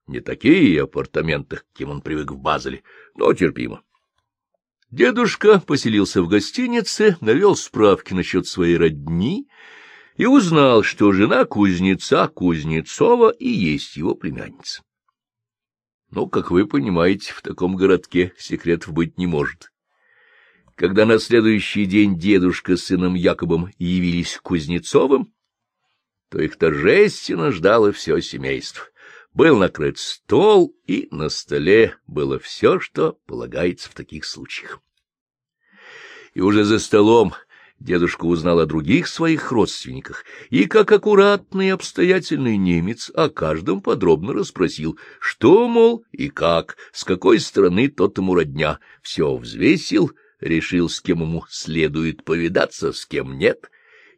Не 0.06 0.20
такие 0.20 0.82
апартаменты, 0.82 1.60
каким 1.72 1.90
он 1.90 2.02
привык 2.02 2.30
в 2.30 2.38
Базеле, 2.38 2.82
но 3.14 3.32
терпимо. 3.34 3.82
Дедушка 4.92 5.58
поселился 5.58 6.22
в 6.22 6.28
гостинице, 6.28 7.16
навел 7.22 7.56
справки 7.56 8.12
насчет 8.12 8.46
своей 8.46 8.76
родни 8.76 9.48
и 10.18 10.26
узнал, 10.26 10.82
что 10.82 11.12
жена 11.12 11.46
кузнеца 11.46 12.28
Кузнецова 12.28 13.30
и 13.30 13.48
есть 13.48 13.96
его 13.96 14.14
племянница. 14.14 14.82
Ну, 16.10 16.28
как 16.28 16.50
вы 16.50 16.66
понимаете, 16.66 17.32
в 17.32 17.40
таком 17.40 17.74
городке 17.74 18.34
секретов 18.36 18.92
быть 18.92 19.16
не 19.16 19.26
может. 19.26 19.72
Когда 20.74 21.06
на 21.06 21.18
следующий 21.18 21.86
день 21.86 22.18
дедушка 22.18 22.76
с 22.76 22.84
сыном 22.84 23.14
Якобом 23.14 23.70
явились 23.78 24.38
Кузнецовым, 24.42 25.32
то 26.28 26.38
их 26.38 26.58
торжественно 26.58 27.50
ждало 27.50 27.92
все 27.92 28.20
семейство. 28.20 28.84
Был 29.34 29.58
накрыт 29.58 29.98
стол, 29.98 30.76
и 30.86 31.08
на 31.10 31.28
столе 31.28 31.96
было 32.06 32.38
все, 32.38 32.80
что 32.80 33.18
полагается 33.26 33.90
в 33.90 33.94
таких 33.94 34.24
случаях. 34.26 34.80
И 36.34 36.40
уже 36.40 36.64
за 36.64 36.78
столом 36.78 37.34
Дедушка 37.82 38.26
узнал 38.26 38.60
о 38.60 38.66
других 38.66 39.08
своих 39.08 39.50
родственниках 39.50 40.24
и, 40.50 40.66
как 40.66 40.92
аккуратный 40.92 41.66
и 41.66 41.70
обстоятельный 41.70 42.56
немец, 42.56 43.10
о 43.12 43.28
каждом 43.28 43.80
подробно 43.80 44.32
расспросил, 44.32 44.98
что, 45.18 45.66
мол, 45.66 46.04
и 46.12 46.28
как, 46.28 46.76
с 46.92 47.02
какой 47.02 47.40
стороны 47.40 47.88
тот 47.88 48.18
ему 48.18 48.36
родня, 48.36 48.78
все 49.02 49.34
взвесил, 49.34 50.12
решил, 50.38 50.88
с 50.88 51.00
кем 51.00 51.22
ему 51.22 51.44
следует 51.50 52.22
повидаться, 52.22 52.92
с 52.92 53.04
кем 53.04 53.36
нет, 53.36 53.68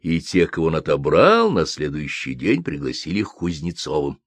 и 0.01 0.21
тех, 0.21 0.51
кого 0.51 0.67
он 0.67 0.75
отобрал, 0.75 1.49
на 1.49 1.65
следующий 1.65 2.35
день 2.35 2.63
пригласили 2.63 3.23
к 3.23 3.29
Кузнецовым. 3.29 4.19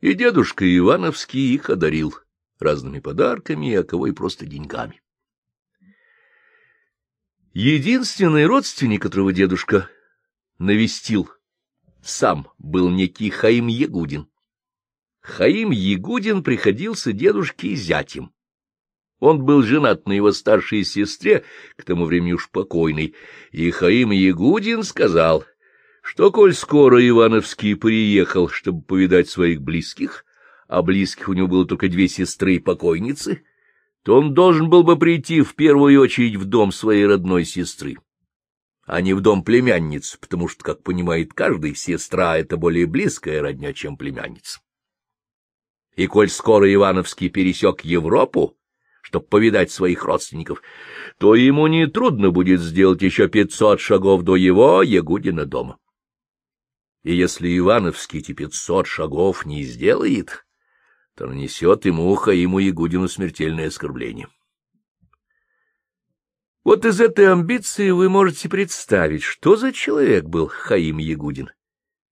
И 0.00 0.14
дедушка 0.14 0.64
Ивановский 0.64 1.54
их 1.54 1.68
одарил 1.68 2.14
разными 2.58 3.00
подарками, 3.00 3.74
а 3.74 3.82
кого 3.82 4.06
и 4.06 4.12
просто 4.12 4.46
деньгами. 4.46 5.02
Единственный 7.52 8.46
родственник, 8.46 9.02
которого 9.02 9.32
дедушка 9.32 9.90
навестил 10.58 11.30
сам, 12.02 12.48
был 12.58 12.88
некий 12.88 13.28
Хаим 13.28 13.66
Ягудин. 13.66 14.28
Хаим 15.20 15.70
Ягудин 15.70 16.42
приходился 16.42 17.12
дедушке 17.12 17.74
зятем. 17.74 18.32
Он 19.18 19.44
был 19.44 19.62
женат 19.62 20.06
на 20.08 20.12
его 20.12 20.32
старшей 20.32 20.82
сестре, 20.84 21.44
к 21.76 21.84
тому 21.84 22.06
времени 22.06 22.32
уж 22.32 22.48
покойной, 22.48 23.14
и 23.50 23.70
Хаим 23.70 24.12
Ягудин 24.12 24.82
сказал, 24.82 25.44
что, 26.02 26.30
коль 26.30 26.54
скоро 26.54 27.06
Ивановский 27.06 27.76
приехал, 27.76 28.48
чтобы 28.48 28.82
повидать 28.82 29.28
своих 29.28 29.60
близких, 29.60 30.24
а 30.68 30.82
близких 30.82 31.28
у 31.28 31.32
него 31.32 31.48
было 31.48 31.66
только 31.66 31.88
две 31.88 32.08
сестры-покойницы, 32.08 33.42
то 34.02 34.16
он 34.16 34.34
должен 34.34 34.70
был 34.70 34.82
бы 34.82 34.98
прийти 34.98 35.42
в 35.42 35.54
первую 35.54 36.00
очередь 36.00 36.36
в 36.36 36.44
дом 36.44 36.72
своей 36.72 37.06
родной 37.06 37.44
сестры, 37.44 37.98
а 38.86 39.00
не 39.00 39.12
в 39.14 39.20
дом 39.20 39.44
племянниц, 39.44 40.16
потому 40.20 40.48
что, 40.48 40.64
как 40.64 40.82
понимает 40.82 41.34
каждый, 41.34 41.74
сестра— 41.74 42.38
это 42.38 42.56
более 42.56 42.86
близкая 42.86 43.42
родня, 43.42 43.72
чем 43.72 43.96
племянница. 43.96 44.60
И 45.96 46.06
коль 46.06 46.30
скоро 46.30 46.72
Ивановский 46.72 47.28
пересек 47.28 47.82
Европу, 47.82 48.56
чтобы 49.02 49.26
повидать 49.26 49.70
своих 49.70 50.04
родственников, 50.04 50.62
то 51.18 51.34
ему 51.34 51.66
нетрудно 51.66 52.30
будет 52.30 52.60
сделать 52.60 53.02
еще 53.02 53.28
пятьсот 53.28 53.80
шагов 53.80 54.22
до 54.22 54.36
его 54.36 54.82
Ягудина 54.82 55.44
дома. 55.46 55.78
И 57.02 57.14
если 57.14 57.56
Ивановский 57.56 58.18
эти 58.18 58.32
пятьсот 58.32 58.86
шагов 58.86 59.46
не 59.46 59.62
сделает, 59.62 60.46
то 61.14 61.26
нанесет 61.26 61.86
ему 61.86 62.14
Хаиму 62.14 62.58
Ягудину 62.58 63.08
смертельное 63.08 63.68
оскорбление. 63.68 64.28
Вот 66.62 66.84
из 66.84 67.00
этой 67.00 67.32
амбиции 67.32 67.90
вы 67.90 68.10
можете 68.10 68.50
представить, 68.50 69.22
что 69.22 69.56
за 69.56 69.72
человек 69.72 70.24
был 70.24 70.46
Хаим 70.46 70.98
Ягудин, 70.98 71.50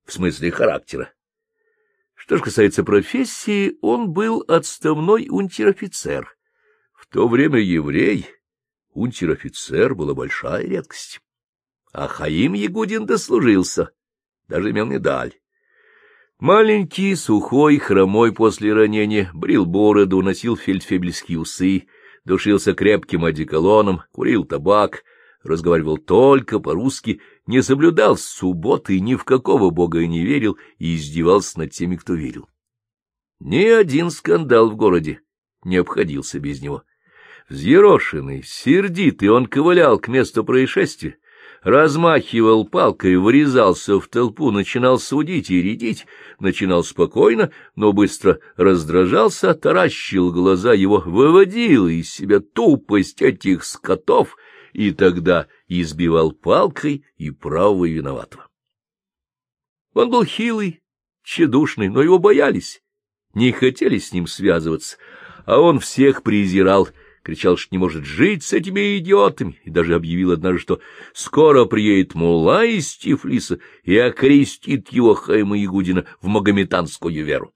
в 0.06 0.12
смысле 0.12 0.50
характера. 0.50 1.12
Что 2.14 2.38
же 2.38 2.42
касается 2.42 2.82
профессии, 2.82 3.76
он 3.82 4.12
был 4.12 4.42
отставной 4.48 5.28
унтер-офицер. 5.28 6.34
В 6.94 7.06
то 7.06 7.28
время 7.28 7.60
еврей, 7.60 8.26
унтер-офицер, 8.94 9.94
была 9.94 10.14
большая 10.14 10.62
редкость. 10.62 11.20
А 11.92 12.08
Хаим 12.08 12.54
Ягудин 12.54 13.04
дослужился, 13.04 13.92
даже 14.48 14.70
имел 14.70 14.86
медаль. 14.86 15.34
Маленький, 16.38 17.14
сухой, 17.16 17.78
хромой 17.78 18.32
после 18.32 18.72
ранения, 18.72 19.30
брил 19.34 19.66
бороду, 19.66 20.22
носил 20.22 20.56
фельдфебельские 20.56 21.38
усы, 21.38 21.88
душился 22.24 22.74
крепким 22.74 23.24
одеколоном, 23.24 24.02
курил 24.12 24.44
табак, 24.44 25.02
разговаривал 25.42 25.98
только 25.98 26.60
по-русски, 26.60 27.20
не 27.46 27.62
соблюдал 27.62 28.16
субботы, 28.16 29.00
ни 29.00 29.16
в 29.16 29.24
какого 29.24 29.70
бога 29.70 30.06
не 30.06 30.24
верил 30.24 30.58
и 30.78 30.94
издевался 30.94 31.58
над 31.58 31.72
теми, 31.72 31.96
кто 31.96 32.14
верил. 32.14 32.48
Ни 33.40 33.64
один 33.64 34.10
скандал 34.10 34.70
в 34.70 34.76
городе 34.76 35.20
не 35.64 35.76
обходился 35.76 36.38
без 36.38 36.60
него. 36.62 36.84
Взъерошенный, 37.48 38.42
сердитый, 38.44 39.30
он 39.30 39.46
ковылял 39.46 39.98
к 39.98 40.08
месту 40.08 40.44
происшествия, 40.44 41.16
размахивал 41.62 42.66
палкой, 42.66 43.16
врезался 43.16 43.98
в 44.00 44.08
толпу, 44.08 44.50
начинал 44.50 44.98
судить 44.98 45.50
и 45.50 45.62
рядить, 45.62 46.06
начинал 46.38 46.84
спокойно, 46.84 47.50
но 47.74 47.92
быстро 47.92 48.38
раздражался, 48.56 49.54
таращил 49.54 50.32
глаза 50.32 50.72
его, 50.72 51.02
выводил 51.04 51.88
из 51.88 52.10
себя 52.10 52.40
тупость 52.40 53.22
этих 53.22 53.64
скотов 53.64 54.36
и 54.72 54.92
тогда 54.92 55.48
избивал 55.66 56.32
палкой 56.32 57.04
и 57.16 57.30
правого 57.30 57.84
и 57.86 57.92
виноватого. 57.92 58.48
Он 59.94 60.10
был 60.10 60.24
хилый, 60.24 60.80
тщедушный, 61.24 61.88
но 61.88 62.02
его 62.02 62.18
боялись, 62.18 62.82
не 63.34 63.52
хотели 63.52 63.98
с 63.98 64.12
ним 64.12 64.26
связываться, 64.26 64.96
а 65.44 65.60
он 65.60 65.80
всех 65.80 66.22
презирал, 66.22 66.88
кричал, 67.28 67.58
что 67.58 67.68
не 67.74 67.78
может 67.78 68.06
жить 68.06 68.42
с 68.42 68.54
этими 68.54 68.96
идиотами, 68.96 69.60
и 69.64 69.68
даже 69.68 69.94
объявил 69.94 70.32
однажды, 70.32 70.60
что 70.60 70.80
скоро 71.12 71.66
приедет 71.66 72.14
мула 72.14 72.64
из 72.64 72.96
Тифлиса 72.96 73.58
и 73.82 73.98
окрестит 73.98 74.88
его 74.94 75.12
Хайма 75.12 75.58
Ягудина 75.58 76.06
в 76.22 76.28
магометанскую 76.28 77.22
веру. 77.22 77.54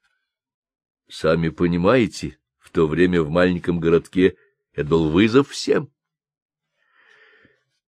Сами 1.08 1.48
понимаете, 1.48 2.36
в 2.58 2.68
то 2.68 2.86
время 2.86 3.22
в 3.22 3.30
маленьком 3.30 3.80
городке 3.80 4.36
это 4.74 4.90
был 4.90 5.08
вызов 5.08 5.48
всем. 5.48 5.90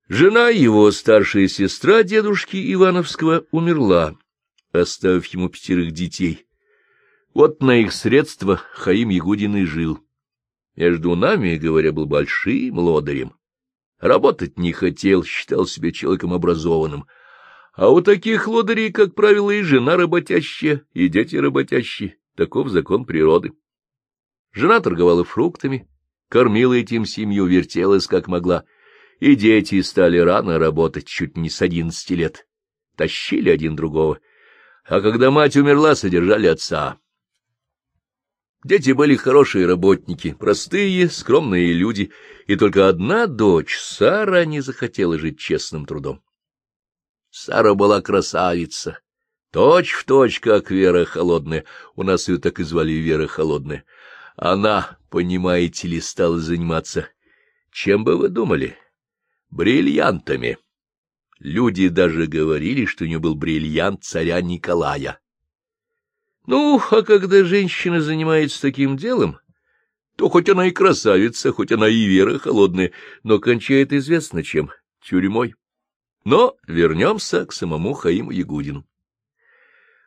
Жена 0.09 0.49
его, 0.49 0.91
старшая 0.91 1.49
сестра 1.49 2.03
дедушки 2.03 2.57
Ивановского, 2.73 3.45
умерла, 3.51 4.17
оставив 4.73 5.27
ему 5.27 5.51
пятерых 5.51 5.93
детей. 5.93 6.47
Вот 7.35 7.61
на 7.61 7.83
их 7.83 7.93
средства 7.93 8.63
Хаим 8.73 9.11
Ягудин 9.11 9.57
и 9.57 9.65
жил. 9.67 10.04
Между 10.77 11.15
нами, 11.15 11.57
говоря, 11.57 11.93
был 11.93 12.07
большим 12.07 12.79
лодырем. 12.79 13.35
Работать 14.01 14.59
не 14.59 14.73
хотел, 14.73 15.25
считал 15.25 15.67
себя 15.67 15.93
человеком 15.93 16.33
образованным. 16.33 17.07
А 17.75 17.91
у 17.91 18.01
таких 18.01 18.49
лодырей, 18.49 18.93
как 18.93 19.15
правило, 19.15 19.51
и 19.51 19.63
жена 19.63 19.97
работящая, 19.97 20.83
и 20.93 21.09
дети 21.09 21.37
работящие. 21.37 22.17
Таков 22.37 22.69
закон 22.69 23.05
природы. 23.05 23.53
Жена 24.53 24.81
торговала 24.81 25.25
фруктами, 25.25 25.89
кормила 26.29 26.75
этим 26.75 27.07
семью, 27.07 27.47
вертелась 27.47 28.07
как 28.07 28.27
могла. 28.29 28.65
И 29.21 29.37
дети 29.37 29.81
стали 29.83 30.19
рано 30.19 30.59
работать, 30.59 31.07
чуть 31.07 31.37
не 31.37 31.51
с 31.51 31.63
одиннадцати 31.63 32.15
лет. 32.15 32.47
Тащили 32.97 33.51
один 33.51 33.77
другого. 33.77 34.19
А 34.85 35.01
когда 35.01 35.31
мать 35.31 35.57
умерла, 35.57 35.95
содержали 35.95 36.47
отца. 36.47 36.99
Дети 38.65 38.93
были 38.93 39.15
хорошие 39.15 39.67
работники, 39.67 40.33
простые, 40.33 41.11
скромные 41.11 41.75
люди, 41.75 42.13
и 42.47 42.57
только 42.57 42.89
одна 42.89 43.27
дочь, 43.27 43.77
Сара, 43.79 44.47
не 44.47 44.61
захотела 44.61 45.19
жить 45.19 45.39
честным 45.39 45.85
трудом. 45.85 46.23
Сара 47.31 47.75
была 47.75 48.01
красавица, 48.01 49.01
точь 49.53 49.93
в 49.93 50.05
точь, 50.05 50.41
как 50.41 50.71
Вера 50.71 51.05
Холодная, 51.05 51.67
у 51.95 52.05
нас 52.05 52.29
ее 52.29 52.39
так 52.39 52.59
и 52.59 52.65
звали 52.65 52.93
Вера 52.93 53.27
Холодная. 53.27 53.85
Она, 54.35 54.99
понимаете 55.11 55.87
ли, 55.87 56.01
стала 56.01 56.39
заниматься, 56.39 57.09
чем 57.71 58.03
бы 58.03 58.17
вы 58.17 58.31
думали, 58.31 58.79
бриллиантами. 59.51 60.57
Люди 61.39 61.89
даже 61.89 62.27
говорили, 62.27 62.87
что 62.87 63.05
у 63.05 63.07
нее 63.09 63.19
был 63.19 63.35
бриллиант 63.35 64.05
царя 64.05 64.41
Николая. 64.41 65.21
Ну, 66.47 66.81
а 66.91 67.03
когда 67.03 67.43
женщина 67.45 68.01
занимается 68.01 68.61
таким 68.61 68.97
делом, 68.97 69.39
то 70.17 70.29
хоть 70.29 70.49
она 70.49 70.67
и 70.67 70.71
красавица, 70.71 71.53
хоть 71.53 71.73
она 71.73 71.89
и 71.89 72.05
вера 72.05 72.39
холодная, 72.39 72.93
но 73.23 73.39
кончает 73.39 73.93
известно 73.93 74.43
чем— 74.43 74.71
тюрьмой. 75.03 75.55
Но 76.25 76.57
вернемся 76.67 77.47
к 77.47 77.53
самому 77.53 77.95
Хаиму 77.95 78.31
Ягудину. 78.31 78.87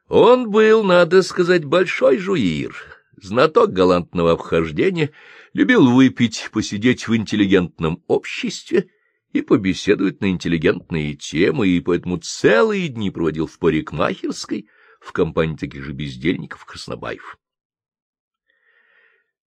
Он 0.08 0.50
был, 0.50 0.84
надо 0.84 1.22
сказать, 1.22 1.66
большой 1.66 2.18
жуир, 2.18 2.76
знаток 3.18 3.74
галантного 3.74 4.32
обхождения, 4.34 5.12
любил 5.54 5.92
выпить, 5.92 6.50
посидеть 6.54 7.08
в 7.08 7.16
интеллигентном 7.16 8.04
обществе 8.08 8.90
и 9.34 9.42
побеседовать 9.42 10.22
на 10.22 10.30
интеллигентные 10.30 11.16
темы, 11.16 11.68
и 11.68 11.82
поэтому 11.82 12.18
целые 12.18 12.88
дни 12.88 13.12
проводил 13.12 13.48
в 13.48 13.60
парикмахерской 13.60 14.70
в 15.08 15.14
компании 15.14 15.56
таких 15.56 15.84
же 15.84 15.94
бездельников 15.94 16.66
Краснобаев. 16.66 17.38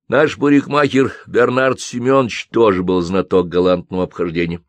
Наш 0.08 0.36
парикмахер 0.36 1.12
Бернард 1.26 1.80
Семенович 1.80 2.48
тоже 2.48 2.82
был 2.82 3.00
знаток 3.02 3.48
галантного 3.48 4.04
обхождения. 4.04 4.64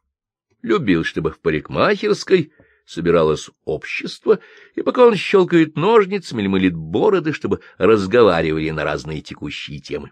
Любил, 0.61 1.03
чтобы 1.03 1.31
в 1.31 1.39
парикмахерской 1.39 2.51
собиралось 2.85 3.49
общество, 3.63 4.39
и 4.75 4.81
пока 4.81 5.07
он 5.07 5.15
щелкает 5.15 5.75
ножницами 5.75 6.41
или 6.41 6.47
мылит 6.47 6.75
бороды, 6.75 7.31
чтобы 7.31 7.61
разговаривали 7.77 8.69
на 8.69 8.83
разные 8.83 9.21
текущие 9.21 9.79
темы. 9.79 10.11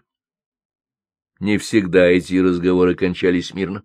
Не 1.38 1.58
всегда 1.58 2.06
эти 2.06 2.34
разговоры 2.36 2.94
кончались 2.94 3.54
мирно. 3.54 3.84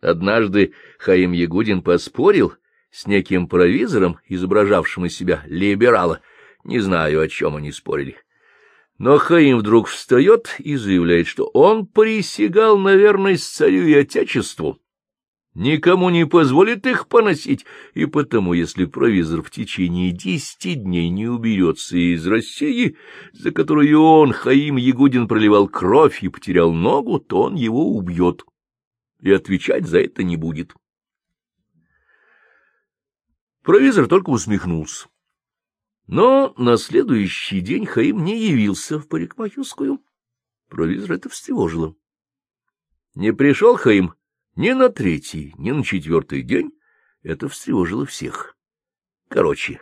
Однажды 0.00 0.74
Хаим 0.98 1.32
Ягудин 1.32 1.82
поспорил 1.82 2.54
с 2.92 3.06
неким 3.06 3.48
провизором, 3.48 4.18
изображавшим 4.28 5.06
из 5.06 5.16
себя 5.16 5.42
либерала. 5.46 6.20
Не 6.62 6.78
знаю, 6.78 7.20
о 7.20 7.28
чем 7.28 7.56
они 7.56 7.72
спорили. 7.72 8.16
Но 8.98 9.18
Хаим 9.18 9.58
вдруг 9.58 9.88
встает 9.88 10.54
и 10.58 10.76
заявляет, 10.76 11.26
что 11.26 11.46
он 11.46 11.86
присягал 11.86 12.78
на 12.78 12.94
верность 12.94 13.52
царю 13.52 13.86
и 13.86 13.94
отечеству, 13.94 14.78
никому 15.54 16.10
не 16.10 16.26
позволит 16.26 16.86
их 16.86 17.08
поносить, 17.08 17.64
и 17.94 18.04
потому, 18.04 18.52
если 18.52 18.84
провизор 18.84 19.42
в 19.42 19.50
течение 19.50 20.12
десяти 20.12 20.74
дней 20.74 21.08
не 21.08 21.26
уберется 21.26 21.96
из 21.96 22.26
России, 22.26 22.96
за 23.32 23.50
которую 23.50 24.00
он, 24.02 24.32
Хаим 24.32 24.76
Ягудин, 24.76 25.26
проливал 25.26 25.66
кровь 25.66 26.22
и 26.22 26.28
потерял 26.28 26.72
ногу, 26.72 27.18
то 27.18 27.42
он 27.42 27.54
его 27.54 27.96
убьет, 27.96 28.44
и 29.20 29.32
отвечать 29.32 29.86
за 29.86 30.00
это 30.00 30.22
не 30.22 30.36
будет. 30.36 30.74
Провизор 33.62 34.08
только 34.08 34.30
усмехнулся. 34.30 35.08
Но 36.08 36.52
на 36.58 36.76
следующий 36.76 37.60
день 37.60 37.86
Хаим 37.86 38.24
не 38.24 38.36
явился 38.36 38.98
в 38.98 39.06
парикмахерскую. 39.06 40.02
Провизор 40.68 41.12
это 41.12 41.28
встревожило. 41.28 41.94
Не 43.14 43.32
пришел 43.32 43.76
Хаим 43.76 44.14
ни 44.56 44.72
на 44.72 44.88
третий, 44.88 45.54
ни 45.58 45.70
на 45.70 45.84
четвертый 45.84 46.42
день 46.42 46.72
это 47.22 47.48
встревожило 47.48 48.04
всех. 48.04 48.56
Короче, 49.28 49.80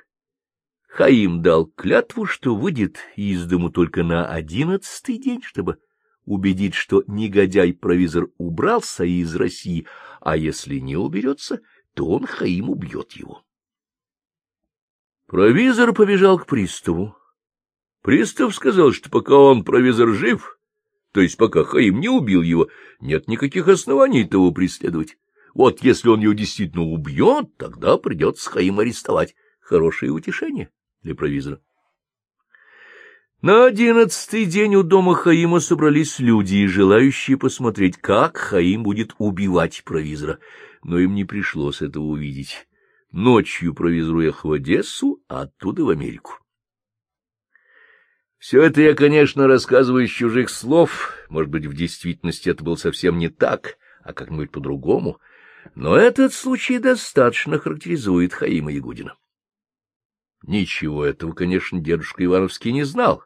Хаим 0.89 1.41
дал 1.41 1.67
клятву, 1.67 2.27
что 2.27 2.55
выйдет 2.55 2.99
из 3.17 3.47
дому 3.47 3.71
только 3.71 4.03
на 4.03 4.27
одиннадцатый 4.27 5.17
день, 5.17 5.43
чтобы 5.43 5.79
убедить, 6.27 6.75
что 6.75 7.03
негодяй-провизор 7.07 8.31
убрался 8.37 9.05
из 9.05 9.35
России, 9.35 9.87
а 10.21 10.37
если 10.37 10.79
не 10.79 10.97
уберется, 10.97 11.63
то 11.95 12.07
он, 12.09 12.27
Хаим, 12.27 12.69
убьет 12.69 13.13
его. 13.13 13.43
Провизор 15.31 15.93
побежал 15.93 16.41
к 16.41 16.47
приставу. 16.47 17.17
Пристав 18.03 18.53
сказал, 18.53 18.91
что 18.91 19.09
пока 19.11 19.37
он, 19.37 19.63
провизор, 19.63 20.13
жив, 20.13 20.59
то 21.13 21.21
есть 21.21 21.37
пока 21.37 21.63
Хаим 21.63 22.01
не 22.01 22.09
убил 22.09 22.43
его, 22.43 22.69
нет 22.99 23.29
никаких 23.29 23.69
оснований 23.69 24.25
того 24.25 24.51
преследовать. 24.51 25.19
Вот 25.55 25.85
если 25.85 26.09
он 26.09 26.19
его 26.19 26.33
действительно 26.33 26.83
убьет, 26.83 27.57
тогда 27.59 27.97
придется 27.97 28.51
Хаим 28.51 28.81
арестовать. 28.81 29.37
Хорошее 29.61 30.11
утешение 30.11 30.71
для 31.05 31.15
провизора. 31.15 31.61
На 33.41 33.67
одиннадцатый 33.67 34.47
день 34.47 34.75
у 34.75 34.83
дома 34.83 35.15
Хаима 35.15 35.61
собрались 35.61 36.19
люди, 36.19 36.67
желающие 36.67 37.37
посмотреть, 37.37 37.99
как 37.99 38.37
Хаим 38.37 38.83
будет 38.83 39.15
убивать 39.19 39.85
провизора, 39.85 40.41
но 40.83 40.99
им 40.99 41.15
не 41.15 41.25
пришлось 41.25 41.83
этого 41.83 42.03
увидеть. 42.03 42.67
Ночью 43.11 43.75
провизор 43.75 44.17
уехал 44.17 44.51
в 44.51 44.53
Одессу, 44.53 45.23
а 45.29 45.43
оттуда 45.43 45.85
в 45.85 45.91
Америку. 45.91 46.39
Все 48.39 48.63
это 48.63 48.81
я, 48.81 48.95
конечно, 48.95 49.47
рассказываю 49.47 50.05
из 50.05 50.11
чужих 50.11 50.49
слов, 50.49 51.13
может 51.29 51.51
быть, 51.51 51.67
в 51.67 51.75
действительности 51.75 52.49
это 52.49 52.65
было 52.65 52.77
совсем 52.77 53.19
не 53.19 53.29
так, 53.29 53.77
а 54.03 54.13
как-нибудь 54.13 54.51
по-другому, 54.51 55.21
но 55.75 55.97
этот 55.97 56.33
случай 56.33 56.79
достаточно 56.79 57.59
характеризует 57.59 58.33
Хаима 58.33 58.73
Ягудина. 58.73 59.17
Ничего 60.43 61.05
этого, 61.05 61.33
конечно, 61.33 61.81
дедушка 61.81 62.25
Ивановский 62.25 62.73
не 62.73 62.85
знал, 62.85 63.25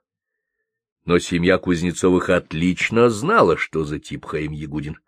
но 1.05 1.19
семья 1.19 1.59
Кузнецовых 1.59 2.31
отлично 2.31 3.11
знала, 3.11 3.57
что 3.57 3.85
за 3.85 4.01
тип 4.01 4.25
Хаим 4.25 4.53
Ягудин. 4.53 4.99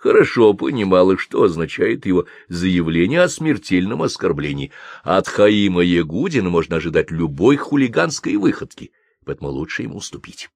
Хорошо 0.00 0.54
понимала, 0.54 1.18
что 1.18 1.42
означает 1.42 2.06
его 2.06 2.24
заявление 2.48 3.20
о 3.20 3.28
смертельном 3.28 4.02
оскорблении. 4.02 4.72
От 5.02 5.28
Хаима 5.28 5.82
Ягудина 5.82 6.48
можно 6.48 6.76
ожидать 6.76 7.10
любой 7.10 7.56
хулиганской 7.56 8.36
выходки— 8.36 8.92
поэтому 9.26 9.50
лучше 9.50 9.82
ему 9.82 9.96
уступить. 9.96 10.48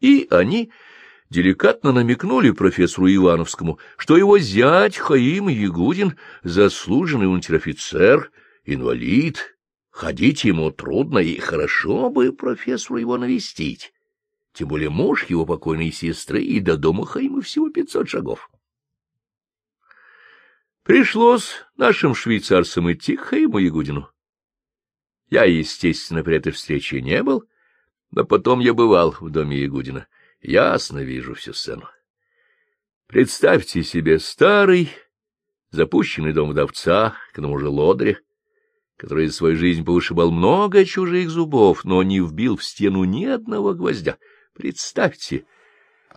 И 0.00 0.26
они 0.30 0.72
деликатно 1.28 1.92
намекнули 1.92 2.52
профессору 2.52 3.06
Ивановскому, 3.06 3.78
что 3.98 4.16
его 4.16 4.38
зять 4.38 4.96
Хаим 4.96 5.48
Ягудин— 5.48 6.16
заслуженный 6.42 7.26
унтер-офицер, 7.26 8.30
инвалид, 8.64 9.58
ходить 9.90 10.44
ему 10.44 10.70
трудно, 10.70 11.18
и 11.18 11.38
хорошо 11.38 12.08
бы 12.08 12.32
профессору 12.32 12.98
его 12.98 13.18
навестить. 13.18 13.92
Тем 14.54 14.68
более 14.68 14.88
муж 14.88 15.26
его 15.28 15.44
покойной 15.44 15.92
сестры, 15.92 16.42
и 16.42 16.60
до 16.60 16.78
дома 16.78 17.04
Хаима 17.04 17.42
всего 17.42 17.68
пятьсот 17.68 18.08
шагов. 18.08 18.48
Пришлось 20.90 21.52
нашим 21.76 22.16
швейцарцам 22.16 22.90
идти 22.90 23.14
к 23.14 23.20
Хаиму 23.20 23.58
Ягудину. 23.58 24.10
Я, 25.28 25.44
естественно, 25.44 26.24
при 26.24 26.34
этой 26.34 26.50
встрече 26.50 27.00
не 27.00 27.22
был, 27.22 27.44
но 28.10 28.24
потом 28.24 28.58
я 28.58 28.74
бывал 28.74 29.12
в 29.12 29.30
доме 29.30 29.62
Ягудина. 29.62 30.08
Ясно 30.40 30.98
вижу 30.98 31.34
всю 31.34 31.52
сцену. 31.52 31.88
Представьте 33.06 33.84
себе 33.84 34.18
старый, 34.18 34.90
запущенный 35.70 36.32
дом 36.32 36.50
вдовца, 36.50 37.14
к 37.32 37.36
тому 37.36 37.56
же 37.60 37.68
лодыря, 37.68 38.18
который 38.96 39.28
за 39.28 39.34
свою 39.34 39.54
жизнь 39.54 39.84
повышибал 39.84 40.32
много 40.32 40.84
чужих 40.84 41.30
зубов, 41.30 41.84
но 41.84 42.02
не 42.02 42.18
вбил 42.18 42.56
в 42.56 42.64
стену 42.64 43.04
ни 43.04 43.26
одного 43.26 43.74
гвоздя. 43.74 44.18
Представьте, 44.54 45.46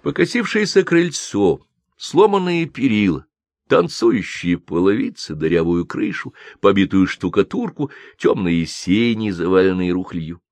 покосившееся 0.01 0.81
крыльцо, 0.81 1.59
сломанные 1.95 2.65
перила, 2.65 3.27
танцующие 3.73 4.59
половицы, 4.59 5.33
дырявую 5.33 5.87
крышу, 5.87 6.35
побитую 6.61 7.07
штукатурку, 7.07 7.89
темные 8.19 8.67
сени, 8.67 9.31
заваленные 9.31 9.91
рухлью. 9.91 10.43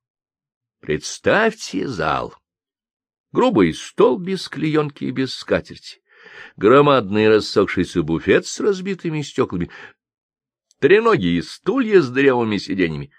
Представьте 0.80 1.88
зал. 1.88 2.34
Грубый 3.32 3.76
стол 3.76 4.18
без 4.18 4.50
клеенки 4.50 5.04
и 5.04 5.12
без 5.12 5.36
скатерти, 5.36 6.02
громадный 6.56 7.30
рассохшийся 7.30 8.02
буфет 8.02 8.48
с 8.48 8.60
разбитыми 8.60 9.22
стеклами, 9.22 9.70
треногие 10.80 11.44
стулья 11.44 12.02
с 12.02 12.10
дырявыми 12.10 12.58
сиденьями. 12.58 13.12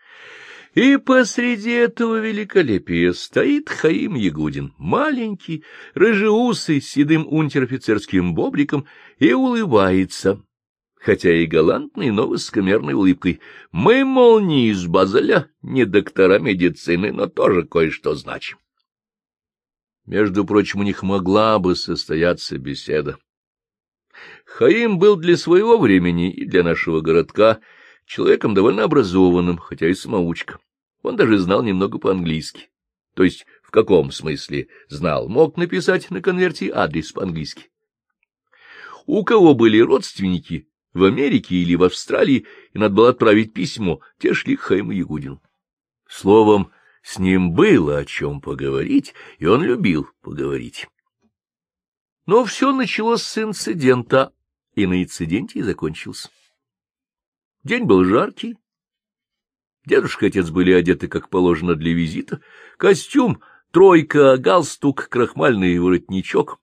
И 0.74 0.96
посреди 0.96 1.70
этого 1.70 2.18
великолепия 2.20 3.12
стоит 3.12 3.68
Хаим 3.68 4.14
Ягудин, 4.14 4.72
маленький, 4.78 5.64
рыжеусый, 5.94 6.80
с 6.80 6.88
седым 6.88 7.26
унтер-офицерским 7.26 8.34
бобриком, 8.34 8.86
и 9.18 9.32
улыбается 9.32 10.42
хотя 11.02 11.34
и 11.34 11.46
галантной, 11.46 12.10
но 12.10 12.28
высокомерной 12.28 12.94
улыбкой. 12.94 13.40
Мы, 13.72 14.04
мол, 14.04 14.38
не 14.38 14.68
из 14.68 14.86
Базеля, 14.86 15.48
не 15.60 15.84
доктора 15.84 16.38
медицины, 16.38 17.12
но 17.12 17.26
тоже 17.26 17.64
кое-что 17.64 18.14
значим. 18.14 18.58
Между 20.06 20.44
прочим, 20.44 20.80
у 20.80 20.84
них 20.84 21.02
могла 21.02 21.58
бы 21.58 21.74
состояться 21.74 22.56
беседа. 22.56 23.18
Хаим 24.44 24.98
был 24.98 25.16
для 25.16 25.36
своего 25.36 25.76
времени 25.76 26.30
и 26.30 26.44
для 26.44 26.62
нашего 26.62 27.00
городка 27.00 27.60
человеком 28.12 28.52
довольно 28.52 28.84
образованным, 28.84 29.56
хотя 29.56 29.88
и 29.88 29.94
самоучка. 29.94 30.58
Он 31.02 31.16
даже 31.16 31.38
знал 31.38 31.62
немного 31.62 31.98
по-английски. 31.98 32.68
То 33.14 33.24
есть, 33.24 33.46
в 33.62 33.70
каком 33.70 34.12
смысле 34.12 34.68
знал? 34.88 35.30
Мог 35.30 35.56
написать 35.56 36.10
на 36.10 36.20
конверте 36.20 36.70
адрес 36.70 37.10
по-английски. 37.12 37.70
У 39.06 39.24
кого 39.24 39.54
были 39.54 39.78
родственники, 39.78 40.68
в 40.92 41.04
Америке 41.04 41.54
или 41.54 41.74
в 41.74 41.84
Австралии, 41.84 42.46
и 42.74 42.78
надо 42.78 42.94
было 42.94 43.08
отправить 43.08 43.54
письмо, 43.54 44.00
те 44.18 44.34
шли 44.34 44.56
к 44.56 44.60
Хайму 44.60 44.92
Ягудину. 44.92 45.42
Словом, 46.06 46.70
с 47.02 47.18
ним 47.18 47.52
было 47.52 47.96
о 47.96 48.04
чем 48.04 48.42
поговорить, 48.42 49.14
и 49.38 49.46
он 49.46 49.62
любил 49.62 50.06
поговорить. 50.20 50.86
Но 52.26 52.44
все 52.44 52.72
началось 52.72 53.22
с 53.22 53.38
инцидента, 53.38 54.34
и 54.74 54.86
на 54.86 55.02
инциденте 55.02 55.60
и 55.60 55.62
закончился. 55.62 56.28
День 57.64 57.84
был 57.84 58.04
жаркий. 58.04 58.58
Дедушка 59.84 60.26
и 60.26 60.28
отец 60.28 60.50
были 60.50 60.72
одеты, 60.72 61.08
как 61.08 61.28
положено, 61.28 61.74
для 61.74 61.92
визита. 61.92 62.40
Костюм 62.76 63.40
тройка, 63.70 64.36
галстук, 64.36 65.08
крахмальный 65.08 65.78
воротничок. 65.78 66.60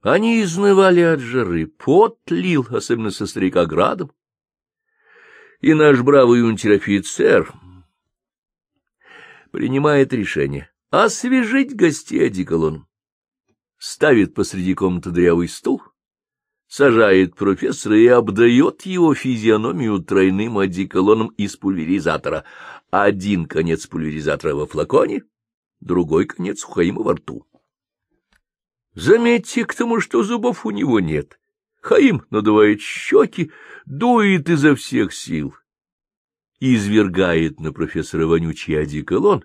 Они 0.00 0.42
изнывали 0.42 1.00
от 1.00 1.20
жары, 1.20 1.66
пот 1.66 2.18
лил, 2.30 2.66
особенно 2.70 3.10
со 3.10 3.26
старика 3.26 3.66
градом. 3.66 4.12
И 5.60 5.74
наш 5.74 6.00
бравый 6.02 6.42
унтер-офицер 6.42 7.52
принимает 9.50 10.12
решение 10.12 10.70
освежить 10.90 11.74
гостей 11.74 12.26
одеколоном. 12.26 12.86
Ставит 13.78 14.34
посреди 14.34 14.74
комнаты 14.74 15.10
дрявый 15.10 15.48
стул, 15.48 15.82
сажает 16.68 17.34
профессора 17.34 17.98
и 17.98 18.06
обдает 18.06 18.82
его 18.82 19.14
физиономию 19.14 19.98
тройным 19.98 20.58
одеколоном 20.58 21.28
из 21.28 21.56
пульверизатора. 21.56 22.44
Один 22.90 23.46
конец 23.46 23.86
пульверизатора 23.86 24.54
во 24.54 24.66
флаконе, 24.66 25.24
другой 25.80 26.26
конец 26.26 26.62
Хаима 26.62 27.02
во 27.02 27.14
рту. 27.14 27.46
Заметьте 28.94 29.64
к 29.64 29.74
тому, 29.74 30.00
что 30.00 30.22
зубов 30.22 30.64
у 30.64 30.70
него 30.70 31.00
нет. 31.00 31.40
Хаим 31.80 32.24
надувает 32.30 32.80
щеки, 32.80 33.50
дует 33.86 34.48
изо 34.48 34.74
всех 34.76 35.12
сил 35.12 35.54
извергает 36.60 37.60
на 37.60 37.72
профессора 37.72 38.26
вонючий 38.26 38.80
одеколон 38.80 39.44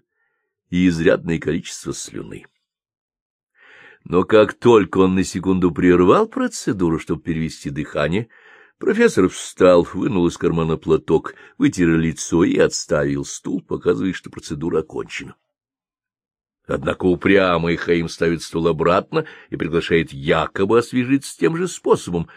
и 0.69 0.88
изрядное 0.88 1.39
количество 1.39 1.93
слюны. 1.93 2.45
Но 4.03 4.23
как 4.23 4.53
только 4.53 4.99
он 4.99 5.15
на 5.15 5.23
секунду 5.23 5.71
прервал 5.71 6.27
процедуру, 6.27 6.99
чтобы 6.99 7.21
перевести 7.21 7.69
дыхание, 7.69 8.27
профессор 8.77 9.29
встал, 9.29 9.87
вынул 9.93 10.27
из 10.27 10.37
кармана 10.37 10.77
платок, 10.77 11.35
вытер 11.57 11.89
лицо 11.97 12.43
и 12.43 12.57
отставил 12.57 13.23
стул, 13.23 13.61
показывая, 13.61 14.13
что 14.13 14.29
процедура 14.29 14.79
окончена. 14.79 15.35
Однако 16.65 17.05
упрямый 17.05 17.75
Хаим 17.75 18.07
ставит 18.07 18.41
стул 18.41 18.67
обратно 18.67 19.25
и 19.49 19.57
приглашает 19.57 20.13
якобы 20.13 20.79
освежиться 20.79 21.37
тем 21.37 21.57
же 21.57 21.67
способом, 21.67 22.29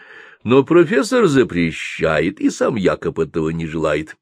но 0.43 0.63
профессор 0.63 1.27
запрещает, 1.27 2.39
и 2.39 2.49
сам 2.49 2.75
Якоб 2.75 3.19
этого 3.19 3.49
не 3.49 3.65
желает. 3.65 4.17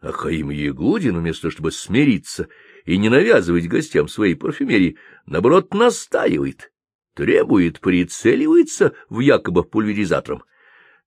А 0.00 0.12
Хаим 0.12 0.50
Ягудин, 0.50 1.18
вместо 1.18 1.42
того, 1.42 1.52
чтобы 1.52 1.72
смириться 1.72 2.48
и 2.84 2.98
не 2.98 3.08
навязывать 3.08 3.68
гостям 3.68 4.08
своей 4.08 4.34
парфюмерии, 4.34 4.98
наоборот, 5.26 5.72
настаивает, 5.72 6.72
требует, 7.14 7.80
прицеливается 7.80 8.94
в 9.08 9.20
якобы 9.20 9.64
пульверизатором. 9.64 10.44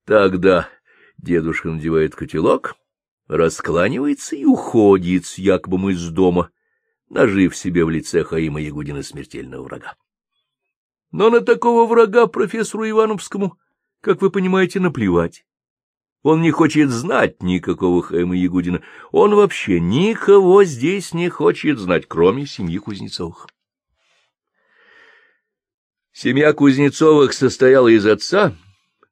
Тогда 0.04 0.68
дедушка 1.18 1.68
надевает 1.68 2.14
котелок, 2.14 2.76
раскланивается 3.28 4.36
и 4.36 4.44
уходит 4.44 5.26
с 5.26 5.38
Якобом 5.38 5.90
из 5.90 6.08
дома, 6.08 6.50
нажив 7.08 7.56
себе 7.56 7.84
в 7.84 7.90
лице 7.90 8.24
Хаима 8.24 8.60
Ягудина 8.60 9.02
смертельного 9.02 9.62
врага. 9.62 9.96
Но 11.10 11.30
на 11.30 11.40
такого 11.40 11.86
врага 11.86 12.26
профессору 12.26 12.88
Ивановскому, 12.88 13.58
как 14.00 14.20
вы 14.20 14.30
понимаете, 14.30 14.80
наплевать. 14.80 15.44
Он 16.22 16.42
не 16.42 16.50
хочет 16.50 16.90
знать 16.90 17.42
никакого 17.42 18.02
Хайма 18.02 18.36
Ягудина. 18.36 18.82
Он 19.12 19.34
вообще 19.34 19.80
никого 19.80 20.64
здесь 20.64 21.14
не 21.14 21.28
хочет 21.28 21.78
знать, 21.78 22.06
кроме 22.08 22.46
семьи 22.46 22.78
Кузнецовых. 22.78 23.46
Семья 26.12 26.52
Кузнецовых 26.52 27.32
состояла 27.32 27.86
из 27.86 28.04
отца, 28.04 28.56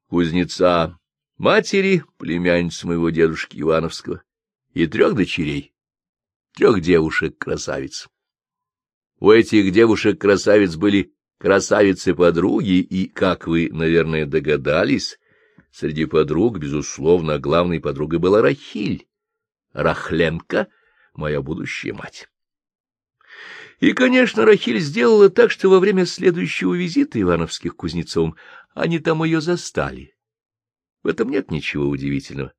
кузнеца, 0.08 0.98
матери, 1.38 2.02
племянницы 2.18 2.88
моего 2.88 3.10
дедушки 3.10 3.60
Ивановского, 3.60 4.22
и 4.72 4.88
трех 4.88 5.14
дочерей, 5.14 5.72
трех 6.56 6.80
девушек-красавиц. 6.80 8.08
У 9.20 9.30
этих 9.30 9.72
девушек-красавиц 9.72 10.74
были 10.74 11.14
красавицы-подруги, 11.38 12.80
и, 12.80 13.06
как 13.06 13.46
вы, 13.46 13.68
наверное, 13.70 14.26
догадались, 14.26 15.20
Среди 15.78 16.06
подруг, 16.06 16.56
безусловно, 16.56 17.38
главной 17.38 17.80
подругой 17.80 18.18
была 18.18 18.40
Рахиль, 18.40 19.06
Рахленко, 19.74 20.68
моя 21.12 21.42
будущая 21.42 21.92
мать. 21.92 22.30
И, 23.80 23.92
конечно, 23.92 24.46
Рахиль 24.46 24.80
сделала 24.80 25.28
так, 25.28 25.50
что 25.50 25.68
во 25.68 25.78
время 25.78 26.06
следующего 26.06 26.72
визита 26.72 27.20
Ивановских 27.20 27.76
Кузнецовым 27.76 28.36
они 28.72 29.00
там 29.00 29.22
ее 29.22 29.42
застали. 29.42 30.16
В 31.02 31.08
этом 31.08 31.28
нет 31.28 31.50
ничего 31.50 31.86
удивительного. 31.90 32.54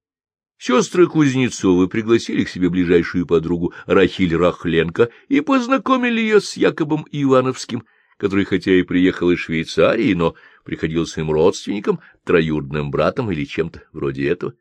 Сестры 0.60 1.08
Кузнецовы 1.08 1.88
пригласили 1.88 2.44
к 2.44 2.50
себе 2.50 2.70
ближайшую 2.70 3.26
подругу 3.26 3.74
Рахиль 3.88 4.36
Рахленко 4.36 5.10
и 5.28 5.42
познакомили 5.42 6.22
ее 6.22 6.40
с 6.40 6.56
Якобом 6.56 7.08
Ивановским, 7.12 7.84
который 8.18 8.46
хотя 8.46 8.74
и 8.74 8.84
приехал 8.84 9.32
из 9.32 9.40
Швейцарии, 9.40 10.14
но 10.14 10.36
приходился 10.68 11.22
им 11.22 11.32
родственником, 11.32 12.02
троюродным 12.26 12.92
братом 12.92 13.32
или 13.32 13.46
чем-то 13.46 13.84
вроде 13.94 14.28
этого. 14.28 14.54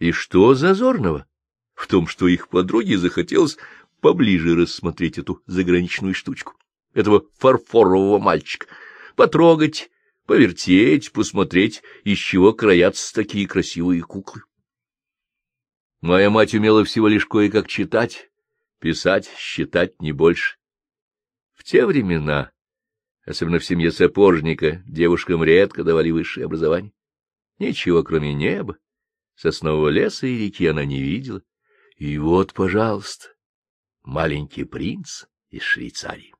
И 0.00 0.10
что 0.10 0.52
зазорного 0.54 1.28
в 1.74 1.86
том, 1.86 2.08
что 2.08 2.26
их 2.26 2.48
подруге 2.48 2.98
захотелось 2.98 3.56
поближе 4.00 4.56
рассмотреть 4.56 5.16
эту 5.18 5.44
заграничную 5.46 6.12
штучку, 6.12 6.54
этого 6.92 7.24
фарфорового 7.38 8.18
мальчика, 8.18 8.66
потрогать, 9.14 9.90
повертеть, 10.26 11.12
посмотреть, 11.12 11.84
из 12.02 12.18
чего 12.18 12.52
краятся 12.52 13.14
такие 13.14 13.46
красивые 13.46 14.02
куклы. 14.02 14.42
Моя 16.00 16.30
мать 16.30 16.52
умела 16.54 16.84
всего 16.84 17.06
лишь 17.06 17.26
кое-как 17.26 17.68
читать, 17.68 18.28
писать, 18.80 19.30
считать, 19.38 20.02
не 20.02 20.10
больше. 20.10 20.56
В 21.52 21.62
те 21.62 21.86
времена 21.86 22.50
особенно 23.24 23.58
в 23.58 23.64
семье 23.64 23.90
сапожника, 23.90 24.82
девушкам 24.86 25.42
редко 25.44 25.84
давали 25.84 26.10
высшее 26.10 26.46
образование. 26.46 26.92
Ничего, 27.58 28.02
кроме 28.02 28.34
неба, 28.34 28.76
соснового 29.34 29.88
леса 29.88 30.26
и 30.26 30.38
реки 30.38 30.66
она 30.66 30.84
не 30.84 31.02
видела. 31.02 31.42
И 31.96 32.18
вот, 32.18 32.52
пожалуйста, 32.52 33.28
маленький 34.02 34.64
принц 34.64 35.24
из 35.50 35.62
Швейцарии. 35.62 36.34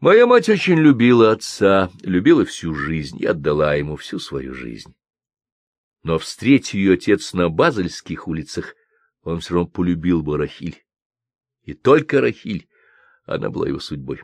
Моя 0.00 0.26
мать 0.26 0.48
очень 0.48 0.78
любила 0.78 1.30
отца, 1.30 1.90
любила 2.02 2.44
всю 2.44 2.74
жизнь 2.74 3.18
и 3.20 3.26
отдала 3.26 3.74
ему 3.74 3.96
всю 3.96 4.18
свою 4.18 4.54
жизнь. 4.54 4.94
Но, 6.02 6.18
встретив 6.18 6.74
ее 6.74 6.94
отец 6.94 7.32
на 7.32 7.48
Базельских 7.48 8.26
улицах, 8.26 8.74
он 9.22 9.38
все 9.38 9.54
равно 9.54 9.68
полюбил 9.68 10.22
бы 10.22 10.36
Рахиль. 10.36 10.84
И 11.62 11.74
только 11.74 12.20
Рахиль, 12.20 12.68
она 13.24 13.50
была 13.50 13.68
его 13.68 13.78
судьбой. 13.78 14.22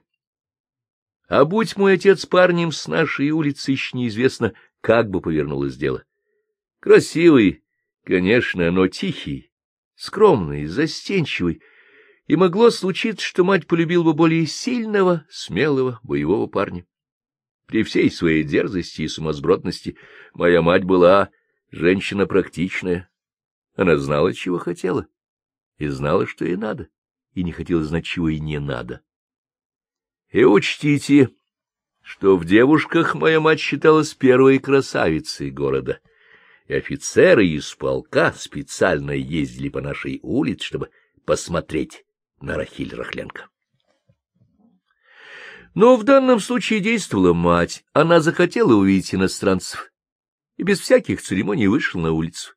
А 1.28 1.44
будь 1.44 1.76
мой 1.76 1.94
отец 1.94 2.24
парнем 2.26 2.72
с 2.72 2.88
нашей 2.88 3.30
улицы, 3.30 3.72
еще 3.72 3.96
неизвестно, 3.96 4.54
как 4.80 5.10
бы 5.10 5.20
повернулось 5.20 5.76
дело. 5.76 6.04
Красивый, 6.80 7.62
конечно, 8.04 8.70
но 8.70 8.88
тихий, 8.88 9.50
скромный, 9.94 10.66
застенчивый, 10.66 11.62
и 12.26 12.36
могло 12.36 12.70
случиться, 12.70 13.24
что 13.26 13.44
мать 13.44 13.66
полюбила 13.66 14.04
бы 14.04 14.14
более 14.14 14.46
сильного, 14.46 15.26
смелого, 15.30 16.00
боевого 16.02 16.46
парня. 16.46 16.86
При 17.66 17.82
всей 17.82 18.10
своей 18.10 18.44
дерзости 18.44 19.02
и 19.02 19.08
сумасбродности 19.08 19.96
моя 20.32 20.62
мать 20.62 20.84
была 20.84 21.30
женщина 21.70 22.26
практичная. 22.26 23.10
Она 23.76 23.96
знала, 23.96 24.32
чего 24.32 24.58
хотела, 24.58 25.06
и 25.76 25.86
знала, 25.88 26.26
что 26.26 26.44
ей 26.46 26.56
надо 26.56 26.88
и 27.38 27.44
не 27.44 27.52
хотела 27.52 27.84
знать, 27.84 28.04
чего 28.04 28.28
и 28.28 28.40
не 28.40 28.58
надо. 28.58 29.00
И 30.30 30.42
учтите, 30.42 31.30
что 32.02 32.36
в 32.36 32.44
девушках 32.44 33.14
моя 33.14 33.38
мать 33.38 33.60
считалась 33.60 34.12
первой 34.12 34.58
красавицей 34.58 35.50
города, 35.50 36.00
и 36.66 36.74
офицеры 36.74 37.46
из 37.46 37.72
полка 37.76 38.32
специально 38.32 39.12
ездили 39.12 39.68
по 39.68 39.80
нашей 39.80 40.18
улице, 40.22 40.66
чтобы 40.66 40.90
посмотреть 41.24 42.04
на 42.40 42.56
Рахиль 42.56 42.92
Рахленко. 42.92 43.48
Но 45.74 45.96
в 45.96 46.02
данном 46.02 46.40
случае 46.40 46.80
действовала 46.80 47.34
мать. 47.34 47.84
Она 47.92 48.18
захотела 48.18 48.74
увидеть 48.74 49.14
иностранцев 49.14 49.92
и 50.56 50.64
без 50.64 50.80
всяких 50.80 51.22
церемоний 51.22 51.68
вышла 51.68 52.00
на 52.00 52.10
улицу. 52.10 52.54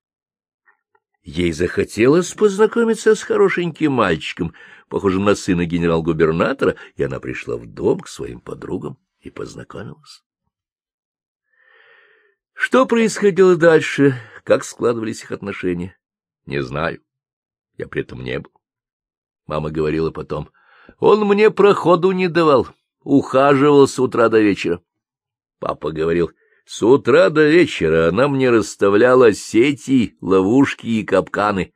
Ей 1.24 1.52
захотелось 1.52 2.34
познакомиться 2.34 3.14
с 3.14 3.22
хорошеньким 3.22 3.94
мальчиком, 3.94 4.54
похожим 4.90 5.24
на 5.24 5.36
сына 5.36 5.66
генерал-губернатора, 5.66 6.76
и 6.96 7.04
она 7.04 7.20
пришла 7.20 7.58
в 7.58 7.68
дом 7.68 8.00
к 8.00 8.08
своим 8.08 8.42
подругам 8.42 8.98
и 9.20 9.30
познакомилась. 9.30 10.24
Что 12.54 12.86
происходило 12.86 13.56
дальше, 13.56 14.20
как 14.44 14.64
складывались 14.64 15.24
их 15.24 15.32
отношения, 15.32 15.98
не 16.46 16.62
знаю. 16.64 17.02
Я 17.78 17.88
при 17.88 18.02
этом 18.02 18.24
не 18.24 18.40
был. 18.40 18.52
Мама 19.46 19.70
говорила 19.70 20.12
потом, 20.12 20.50
он 21.00 21.28
мне 21.28 21.52
проходу 21.52 22.12
не 22.12 22.28
давал, 22.28 22.68
ухаживал 23.02 23.88
с 23.88 24.00
утра 24.00 24.30
до 24.30 24.40
вечера. 24.40 24.82
Папа 25.60 25.92
говорил, 25.92 26.32
с 26.66 26.84
утра 26.84 27.30
до 27.30 27.48
вечера 27.50 28.10
она 28.10 28.28
мне 28.28 28.50
расставляла 28.50 29.34
сети, 29.34 30.18
ловушки 30.22 30.88
и 30.88 31.04
капканы. 31.04 31.74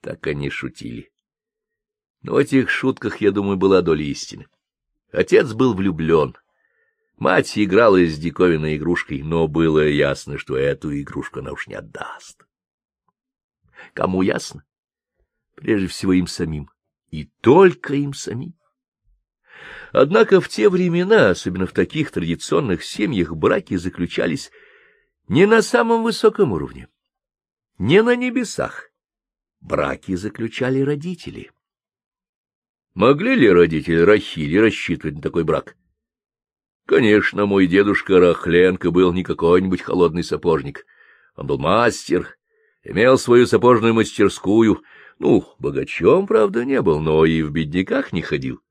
Так 0.00 0.26
они 0.26 0.50
шутили. 0.50 1.10
Но 2.22 2.34
в 2.34 2.36
этих 2.36 2.70
шутках, 2.70 3.20
я 3.20 3.32
думаю, 3.32 3.56
была 3.56 3.82
доля 3.82 4.04
истины. 4.04 4.46
Отец 5.12 5.52
был 5.52 5.74
влюблен. 5.74 6.36
Мать 7.16 7.56
играла 7.56 8.04
с 8.04 8.18
диковинной 8.18 8.76
игрушкой, 8.76 9.22
но 9.22 9.48
было 9.48 9.86
ясно, 9.86 10.36
что 10.36 10.56
эту 10.56 10.98
игрушку 11.00 11.40
она 11.40 11.52
уж 11.52 11.66
не 11.66 11.74
отдаст. 11.74 12.46
Кому 13.94 14.22
ясно? 14.22 14.64
Прежде 15.54 15.86
всего 15.86 16.12
им 16.12 16.26
самим. 16.26 16.70
И 17.10 17.24
только 17.40 17.94
им 17.94 18.12
самим. 18.12 18.54
Однако 19.92 20.40
в 20.40 20.48
те 20.48 20.68
времена, 20.68 21.30
особенно 21.30 21.66
в 21.66 21.72
таких 21.72 22.10
традиционных 22.10 22.82
семьях, 22.82 23.34
браки 23.34 23.76
заключались 23.76 24.50
не 25.28 25.46
на 25.46 25.62
самом 25.62 26.02
высоком 26.02 26.52
уровне, 26.52 26.88
не 27.78 28.02
на 28.02 28.16
небесах. 28.16 28.90
Браки 29.60 30.14
заключали 30.14 30.80
родители. 30.80 31.50
Могли 32.94 33.34
ли 33.34 33.50
родители 33.50 33.98
Рахили 33.98 34.56
рассчитывать 34.56 35.16
на 35.16 35.22
такой 35.22 35.44
брак? 35.44 35.76
Конечно, 36.86 37.46
мой 37.46 37.66
дедушка 37.66 38.20
Рахленко 38.20 38.90
был 38.90 39.12
не 39.12 39.24
какой-нибудь 39.24 39.82
холодный 39.82 40.22
сапожник. 40.22 40.86
Он 41.34 41.46
был 41.46 41.58
мастер, 41.58 42.38
имел 42.84 43.18
свою 43.18 43.46
сапожную 43.46 43.92
мастерскую. 43.92 44.82
Ну, 45.18 45.44
богачом, 45.58 46.26
правда, 46.26 46.64
не 46.64 46.80
был, 46.80 47.00
но 47.00 47.24
и 47.24 47.42
в 47.42 47.50
бедняках 47.50 48.12
не 48.12 48.22
ходил. 48.22 48.62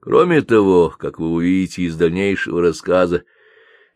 Кроме 0.00 0.40
того, 0.40 0.88
как 0.88 1.18
вы 1.18 1.28
увидите 1.28 1.82
из 1.82 1.94
дальнейшего 1.94 2.62
рассказа, 2.62 3.24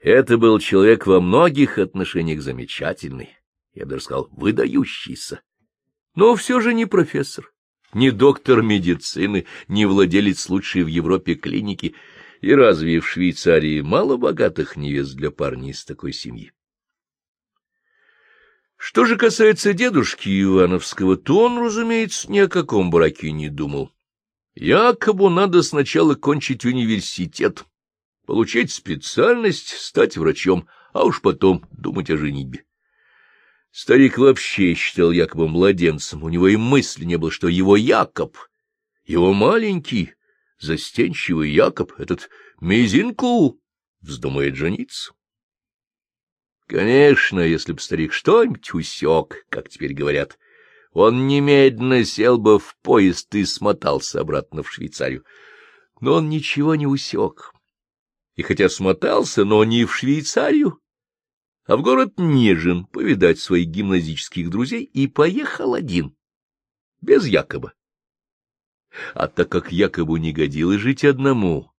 это 0.00 0.36
был 0.36 0.58
человек 0.58 1.06
во 1.06 1.20
многих 1.20 1.78
отношениях 1.78 2.42
замечательный, 2.42 3.30
я 3.72 3.84
бы 3.84 3.92
даже 3.92 4.04
сказал, 4.04 4.28
выдающийся. 4.30 5.40
Но 6.14 6.34
все 6.34 6.60
же 6.60 6.74
не 6.74 6.84
профессор, 6.84 7.50
не 7.94 8.10
доктор 8.10 8.60
медицины, 8.60 9.46
не 9.66 9.86
владелец 9.86 10.50
лучшей 10.50 10.82
в 10.82 10.88
Европе 10.88 11.36
клиники. 11.36 11.94
И 12.42 12.52
разве 12.52 13.00
в 13.00 13.08
Швейцарии 13.08 13.80
мало 13.80 14.18
богатых 14.18 14.76
невест 14.76 15.14
для 15.14 15.30
парней 15.30 15.70
из 15.70 15.86
такой 15.86 16.12
семьи? 16.12 16.52
Что 18.76 19.06
же 19.06 19.16
касается 19.16 19.72
дедушки 19.72 20.28
Ивановского, 20.42 21.16
то 21.16 21.44
он, 21.44 21.58
разумеется, 21.58 22.30
ни 22.30 22.40
о 22.40 22.48
каком 22.48 22.90
браке 22.90 23.32
не 23.32 23.48
думал. 23.48 23.90
Якобы 24.54 25.30
надо 25.30 25.62
сначала 25.62 26.14
кончить 26.14 26.64
университет, 26.64 27.64
получить 28.24 28.70
специальность, 28.70 29.68
стать 29.68 30.16
врачом, 30.16 30.68
а 30.92 31.04
уж 31.04 31.20
потом 31.20 31.66
думать 31.72 32.08
о 32.10 32.16
женитьбе. 32.16 32.64
Старик 33.72 34.18
вообще 34.18 34.74
считал 34.74 35.10
Якоба 35.10 35.48
младенцем, 35.48 36.22
у 36.22 36.28
него 36.28 36.46
и 36.46 36.56
мысли 36.56 37.04
не 37.04 37.16
было, 37.16 37.32
что 37.32 37.48
его 37.48 37.76
Якоб, 37.76 38.38
его 39.04 39.32
маленький, 39.32 40.14
застенчивый 40.60 41.50
Якоб, 41.50 41.92
этот 41.98 42.30
мизинку, 42.60 43.60
вздумает 44.00 44.54
жениться. 44.54 45.12
Конечно, 46.68 47.40
если 47.40 47.72
б 47.72 47.80
старик 47.80 48.12
что-нибудь 48.12 48.72
усек, 48.72 49.44
как 49.48 49.68
теперь 49.68 49.92
говорят, 49.92 50.38
он 50.94 51.26
немедленно 51.26 52.04
сел 52.04 52.38
бы 52.38 52.58
в 52.58 52.76
поезд 52.80 53.34
и 53.34 53.44
смотался 53.44 54.20
обратно 54.20 54.62
в 54.62 54.72
Швейцарию. 54.72 55.24
Но 56.00 56.14
он 56.14 56.28
ничего 56.28 56.76
не 56.76 56.86
усек. 56.86 57.52
И 58.36 58.42
хотя 58.42 58.68
смотался, 58.68 59.44
но 59.44 59.64
не 59.64 59.84
в 59.84 59.94
Швейцарию, 59.94 60.80
а 61.66 61.76
в 61.76 61.82
город 61.82 62.14
Нежин 62.16 62.86
повидать 62.86 63.40
своих 63.40 63.68
гимназических 63.68 64.50
друзей 64.50 64.84
и 64.84 65.08
поехал 65.08 65.74
один, 65.74 66.16
без 67.00 67.26
Якоба. 67.26 67.74
А 69.14 69.26
так 69.26 69.48
как 69.48 69.72
Якобу 69.72 70.16
не 70.16 70.32
годилось 70.32 70.80
жить 70.80 71.04
одному 71.04 71.72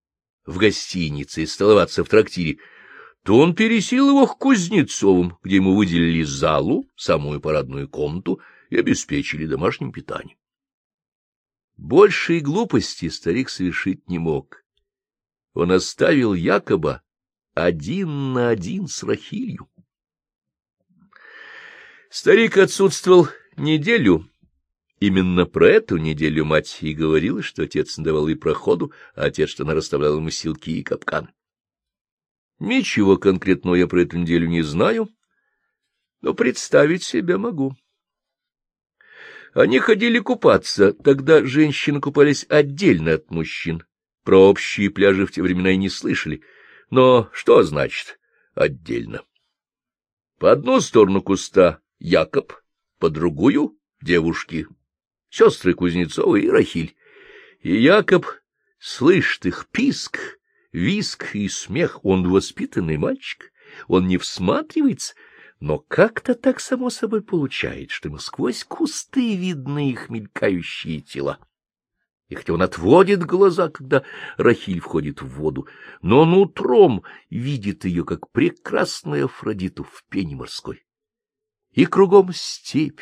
в 0.45 0.57
гостинице 0.57 1.43
и 1.43 1.45
столоваться 1.45 2.03
в 2.03 2.09
трактире, 2.09 2.57
то 3.23 3.39
он 3.39 3.55
пересил 3.55 4.09
его 4.09 4.27
к 4.27 4.37
Кузнецовым, 4.37 5.37
где 5.41 5.55
ему 5.55 5.75
выделили 5.75 6.23
залу, 6.23 6.85
самую 6.95 7.39
парадную 7.39 7.87
комнату, 7.87 8.41
и 8.69 8.77
обеспечили 8.77 9.45
домашним 9.45 9.91
питанием. 9.91 10.37
Большей 11.77 12.39
глупости 12.39 13.09
старик 13.09 13.49
совершить 13.49 14.07
не 14.07 14.17
мог. 14.17 14.63
Он 15.53 15.71
оставил 15.71 16.33
Якоба 16.33 17.01
один 17.53 18.33
на 18.33 18.49
один 18.49 18.87
с 18.87 19.03
Рахилью. 19.03 19.69
Старик 22.09 22.57
отсутствовал 22.57 23.27
неделю. 23.57 24.29
Именно 24.99 25.45
про 25.45 25.67
эту 25.67 25.97
неделю 25.97 26.45
мать 26.45 26.77
и 26.81 26.93
говорила, 26.93 27.41
что 27.41 27.63
отец 27.63 27.97
давал 27.97 28.29
ей 28.29 28.35
проходу, 28.35 28.93
а 29.13 29.25
отец, 29.25 29.49
что 29.49 29.63
она 29.63 29.73
расставляла 29.73 30.15
ему 30.17 30.29
силки 30.29 30.77
и 30.77 30.83
капканы. 30.83 31.33
Ничего 32.59 33.17
конкретного 33.17 33.75
я 33.75 33.87
про 33.87 34.03
эту 34.03 34.17
неделю 34.17 34.47
не 34.47 34.61
знаю, 34.61 35.09
но 36.21 36.33
представить 36.33 37.03
себе 37.03 37.37
могу. 37.37 37.75
Они 39.55 39.79
ходили 39.79 40.19
купаться, 40.19 40.91
тогда 40.91 41.45
женщины 41.45 42.01
купались 42.01 42.45
отдельно 42.49 43.13
от 43.13 43.31
мужчин. 43.31 43.85
Про 44.25 44.49
общие 44.49 44.89
пляжи 44.89 45.25
в 45.25 45.31
те 45.31 45.41
времена 45.41 45.71
и 45.71 45.77
не 45.77 45.87
слышали. 45.87 46.41
Но 46.89 47.29
что 47.31 47.63
значит 47.63 48.19
«отдельно»? 48.53 49.21
По 50.39 50.51
одну 50.51 50.81
сторону 50.81 51.21
куста 51.21 51.79
Якоб, 51.99 52.51
по 52.99 53.09
другую— 53.09 53.79
девушки, 54.01 54.67
сестры 55.29 55.73
Кузнецова 55.73 56.35
и 56.35 56.49
Рахиль. 56.49 56.97
И 57.61 57.81
Якоб 57.81 58.25
слышит 58.77 59.45
их 59.45 59.67
писк, 59.71 60.19
виск 60.73 61.33
и 61.33 61.47
смех. 61.47 62.03
Он 62.03 62.29
воспитанный 62.29 62.97
мальчик, 62.97 63.53
он 63.87 64.05
не 64.05 64.17
всматривается, 64.17 65.15
но 65.59 65.79
как-то 65.79 66.35
так 66.35 66.59
само 66.59 66.89
собой 66.89 67.21
получает, 67.21 67.91
что 67.91 68.09
ему 68.09 68.17
сквозь 68.17 68.63
кусты 68.63 69.35
видны 69.35 69.91
их 69.91 70.09
мелькающие 70.09 71.01
тела. 71.01 71.39
И 72.27 72.35
хотя 72.35 72.53
он 72.53 72.61
отводит 72.61 73.23
глаза, 73.23 73.69
когда 73.69 74.03
Рахиль 74.37 74.79
входит 74.79 75.21
в 75.21 75.27
воду, 75.27 75.67
но 76.01 76.21
он 76.21 76.33
утром 76.33 77.03
видит 77.29 77.85
ее, 77.85 78.03
как 78.03 78.31
прекрасную 78.31 79.25
Афродиту 79.25 79.83
в 79.83 80.03
пене 80.09 80.35
морской. 80.35 80.83
И 81.71 81.85
кругом 81.85 82.31
степь, 82.33 83.01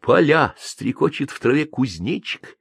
поля, 0.00 0.54
стрекочет 0.58 1.30
в 1.30 1.40
траве 1.40 1.66
кузнечик, 1.66 2.56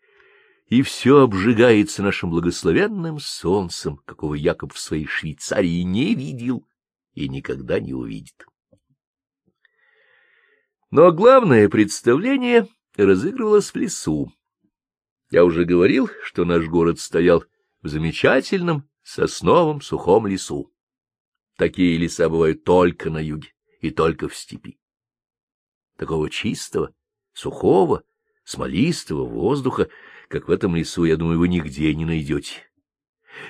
и 0.68 0.82
все 0.82 1.20
обжигается 1.20 2.02
нашим 2.02 2.32
благословенным 2.32 3.20
солнцем, 3.20 3.98
какого 3.98 4.34
Якоб 4.34 4.74
в 4.74 4.80
своей 4.80 5.06
Швейцарии 5.06 5.82
не 5.82 6.16
видел 6.16 6.66
и 7.14 7.28
никогда 7.28 7.80
не 7.80 7.94
увидит. 7.94 8.46
Но 10.92 11.14
главное 11.14 11.70
представление 11.70 12.68
разыгрывалось 12.98 13.72
в 13.72 13.76
лесу. 13.78 14.34
Я 15.32 15.46
уже 15.46 15.64
говорил, 15.64 16.10
что 16.22 16.44
наш 16.44 16.68
город 16.68 17.00
стоял 17.00 17.46
в 17.82 17.88
замечательном 17.88 18.90
сосновом 19.02 19.80
сухом 19.80 20.28
лесу. 20.28 20.70
Такие 21.56 21.98
леса 21.98 22.28
бывают 22.28 22.66
только 22.66 23.10
на 23.10 23.20
юге 23.20 23.54
и 23.80 23.90
только 23.90 24.28
в 24.28 24.36
степи. 24.36 24.80
Такого 25.98 26.30
чистого, 26.30 26.94
сухого, 27.32 28.04
смолистого 28.44 29.24
воздуха, 29.26 29.88
как 30.28 30.50
в 30.50 30.52
этом 30.52 30.76
лесу, 30.76 31.06
я 31.06 31.16
думаю, 31.16 31.40
вы 31.40 31.48
нигде 31.48 31.96
не 31.96 32.04
найдете. 32.04 32.70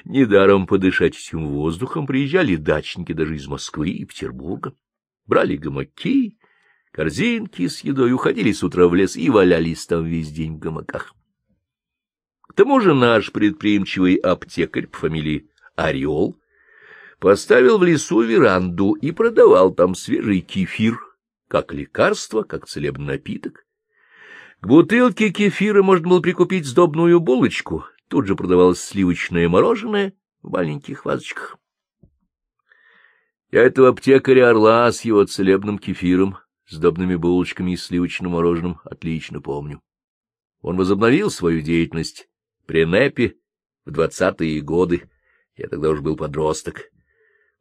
Недаром 0.06 0.68
подышать 0.68 1.16
этим 1.18 1.48
воздухом 1.48 2.06
приезжали 2.06 2.56
дачники 2.56 3.14
даже 3.14 3.36
из 3.36 3.48
Москвы 3.48 3.90
и 3.90 4.06
Петербурга, 4.06 4.76
брали 5.26 5.56
гамаки, 5.56 6.38
корзинки 6.92 7.68
с 7.68 7.82
едой, 7.82 8.14
уходили 8.14 8.52
с 8.52 8.64
утра 8.64 8.88
в 8.88 8.96
лес 8.96 9.16
и 9.16 9.30
валялись 9.30 9.86
там 9.86 10.06
весь 10.06 10.32
день 10.32 10.56
в 10.56 10.60
гамаках. 10.60 11.14
К 12.42 12.54
тому 12.54 12.82
же 12.82 12.94
наш 12.94 13.32
предприимчивый 13.32 14.16
аптекарь 14.16 14.88
по 14.88 14.98
фамилии 14.98 15.50
Орел 15.76 16.38
поставил 17.20 17.78
в 17.78 17.84
лесу 17.84 18.22
веранду 18.22 18.94
и 18.94 19.12
продавал 19.12 19.74
там 19.74 19.96
свежий 19.96 20.42
кефир, 20.42 21.00
как 21.48 21.74
лекарство, 21.74 22.44
как 22.44 22.68
целебный 22.68 23.06
напиток. 23.06 23.66
К 24.60 24.68
бутылке 24.68 25.32
кефира 25.32 25.82
можно 25.82 26.10
было 26.10 26.20
прикупить 26.20 26.66
сдобную 26.66 27.20
булочку, 27.20 27.86
тут 28.10 28.28
же 28.28 28.36
продавалось 28.36 28.82
сливочное 28.82 29.48
мороженое 29.48 30.14
в 30.42 30.50
маленьких 30.52 31.06
вазочках. 31.06 31.58
Я 33.52 33.64
этого 33.64 33.90
аптекаря 33.90 34.50
Орла 34.50 34.92
с 34.92 35.02
его 35.02 35.24
целебным 35.26 35.78
кефиром 35.78 36.38
сдобными 36.72 37.16
булочками 37.16 37.72
и 37.72 37.78
сливочным 37.78 38.32
мороженым 38.32 38.80
отлично 38.84 39.42
помню. 39.42 39.82
Он 40.62 40.78
возобновил 40.78 41.30
свою 41.30 41.62
деятельность 41.62 42.30
при 42.66 42.86
НЭПе 42.86 43.36
в 43.86 43.92
двадцатые 43.92 44.62
годы. 44.62 45.10
Я 45.56 45.68
тогда 45.68 45.90
уж 45.90 46.02
был 46.02 46.16
подросток. 46.16 46.92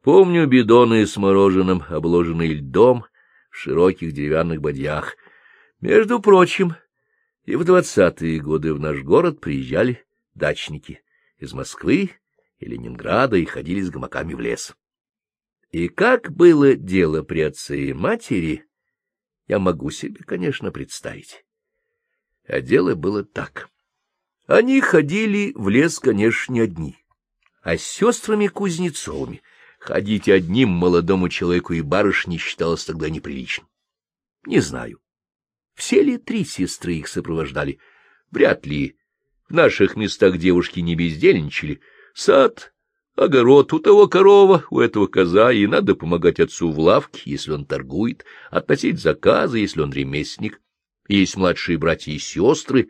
Помню 0.01 0.47
бидоны 0.47 1.05
с 1.05 1.17
мороженым, 1.17 1.83
обложенные 1.89 2.53
льдом, 2.53 3.05
в 3.49 3.57
широких 3.57 4.13
деревянных 4.13 4.61
бадьях. 4.61 5.17
Между 5.81 6.19
прочим, 6.19 6.75
И 7.43 7.55
в 7.55 7.65
двадцатые 7.65 8.39
годы 8.39 8.73
в 8.73 8.79
наш 8.79 9.01
город 9.01 9.41
приезжали 9.41 10.05
дачники 10.35 11.01
из 11.37 11.53
Москвы 11.53 12.11
и 12.59 12.65
Ленинграда 12.65 13.35
и 13.35 13.45
ходили 13.45 13.81
с 13.81 13.89
гамаками 13.89 14.35
в 14.35 14.39
лес. 14.39 14.75
И 15.71 15.87
как 15.87 16.31
было 16.31 16.75
дело 16.75 17.23
при 17.23 17.41
отце 17.41 17.77
и 17.77 17.93
матери, 17.93 18.65
я 19.51 19.59
могу 19.59 19.91
себе, 19.91 20.23
конечно, 20.23 20.71
представить. 20.71 21.43
А 22.47 22.61
дело 22.61 22.95
было 22.95 23.25
так. 23.25 23.67
Они 24.47 24.79
ходили 24.79 25.51
в 25.55 25.67
лес, 25.67 25.99
конечно, 25.99 26.53
не 26.53 26.61
одни, 26.61 26.95
а 27.61 27.75
с 27.75 27.83
сестрами 27.83 28.47
Кузнецовыми. 28.47 29.41
Ходить 29.77 30.29
одним 30.29 30.69
молодому 30.69 31.27
человеку 31.27 31.73
и 31.73 31.81
барышне 31.81 32.37
считалось 32.37 32.85
тогда 32.85 33.09
неприличным. 33.09 33.67
Не 34.45 34.61
знаю, 34.61 35.01
все 35.75 36.01
ли 36.01 36.17
три 36.17 36.45
сестры 36.45 36.93
их 36.93 37.09
сопровождали. 37.09 37.77
Вряд 38.31 38.65
ли. 38.65 38.95
В 39.49 39.53
наших 39.53 39.97
местах 39.97 40.37
девушки 40.37 40.79
не 40.79 40.95
бездельничали. 40.95 41.81
Сад, 42.13 42.73
огород, 43.21 43.71
у 43.73 43.79
того 43.79 44.07
корова, 44.07 44.65
у 44.69 44.79
этого 44.79 45.07
коза, 45.07 45.51
и 45.51 45.67
надо 45.67 45.95
помогать 45.95 46.39
отцу 46.39 46.71
в 46.71 46.79
лавке, 46.79 47.21
если 47.25 47.51
он 47.51 47.65
торгует, 47.65 48.25
относить 48.49 48.99
заказы, 48.99 49.59
если 49.59 49.81
он 49.81 49.91
ремесленник. 49.91 50.61
Есть 51.07 51.37
младшие 51.37 51.77
братья 51.77 52.11
и 52.11 52.19
сестры, 52.19 52.89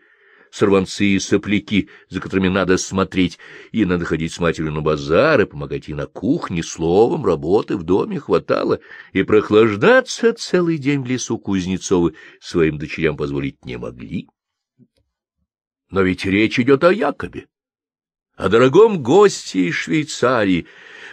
сорванцы 0.52 1.06
и 1.06 1.20
сопляки, 1.20 1.90
за 2.10 2.20
которыми 2.20 2.50
надо 2.50 2.78
смотреть, 2.78 3.40
и 3.72 3.86
надо 3.86 4.06
ходить 4.06 4.34
с 4.34 4.40
матерью 4.40 4.72
на 4.72 4.82
базар 4.82 5.42
и 5.42 5.46
помогать 5.46 5.88
ей 5.88 5.96
на 5.96 6.06
кухне, 6.06 6.62
словом, 6.62 7.26
работы 7.26 7.78
в 7.78 7.84
доме 7.84 8.20
хватало, 8.20 8.80
и 9.14 9.24
прохлаждаться 9.24 10.34
целый 10.34 10.78
день 10.78 11.02
в 11.02 11.08
лесу 11.08 11.40
Кузнецовы 11.40 12.16
своим 12.40 12.78
дочерям 12.78 13.18
позволить 13.18 13.66
не 13.66 13.78
могли. 13.78 14.28
Но 15.90 16.02
ведь 16.02 16.26
речь 16.26 16.60
идет 16.60 16.84
о 16.84 16.94
Якобе, 16.94 17.48
о 18.42 18.50
дорогом 18.50 19.04
госте 19.04 19.68
из 19.68 19.76
Швейцарии. 19.76 20.66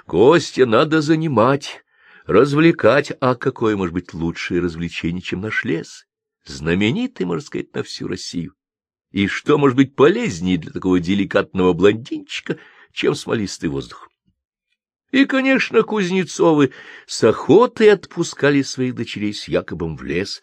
Гостя 0.07 0.65
надо 0.65 1.03
занимать, 1.03 1.85
развлекать, 2.25 3.13
а 3.21 3.35
какое 3.35 3.77
может 3.77 3.93
быть 3.93 4.15
лучшее 4.15 4.63
развлечение, 4.63 5.21
чем 5.21 5.43
наш 5.43 5.63
лес? 5.65 6.07
Знаменитый, 6.47 7.27
можно 7.27 7.45
сказать, 7.45 7.75
на 7.75 7.83
всю 7.83 8.09
Россию. 8.09 8.55
И 9.11 9.27
что 9.27 9.59
может 9.59 9.77
быть 9.77 9.95
полезнее 9.95 10.57
для 10.57 10.73
такого 10.73 11.01
деликатного 11.01 11.75
блондинчика, 11.75 12.57
чем 12.93 13.15
смолистый 13.15 13.69
воздух? 13.69 14.09
И, 15.11 15.27
конечно, 15.27 15.83
Кузнецовы 15.83 16.73
с 17.07 17.23
охотой 17.25 17.93
отпускали 17.93 18.63
своих 18.63 18.95
дочерей 18.95 19.35
с 19.35 19.49
Якобом 19.49 19.99
в 19.99 20.03
лес. 20.03 20.41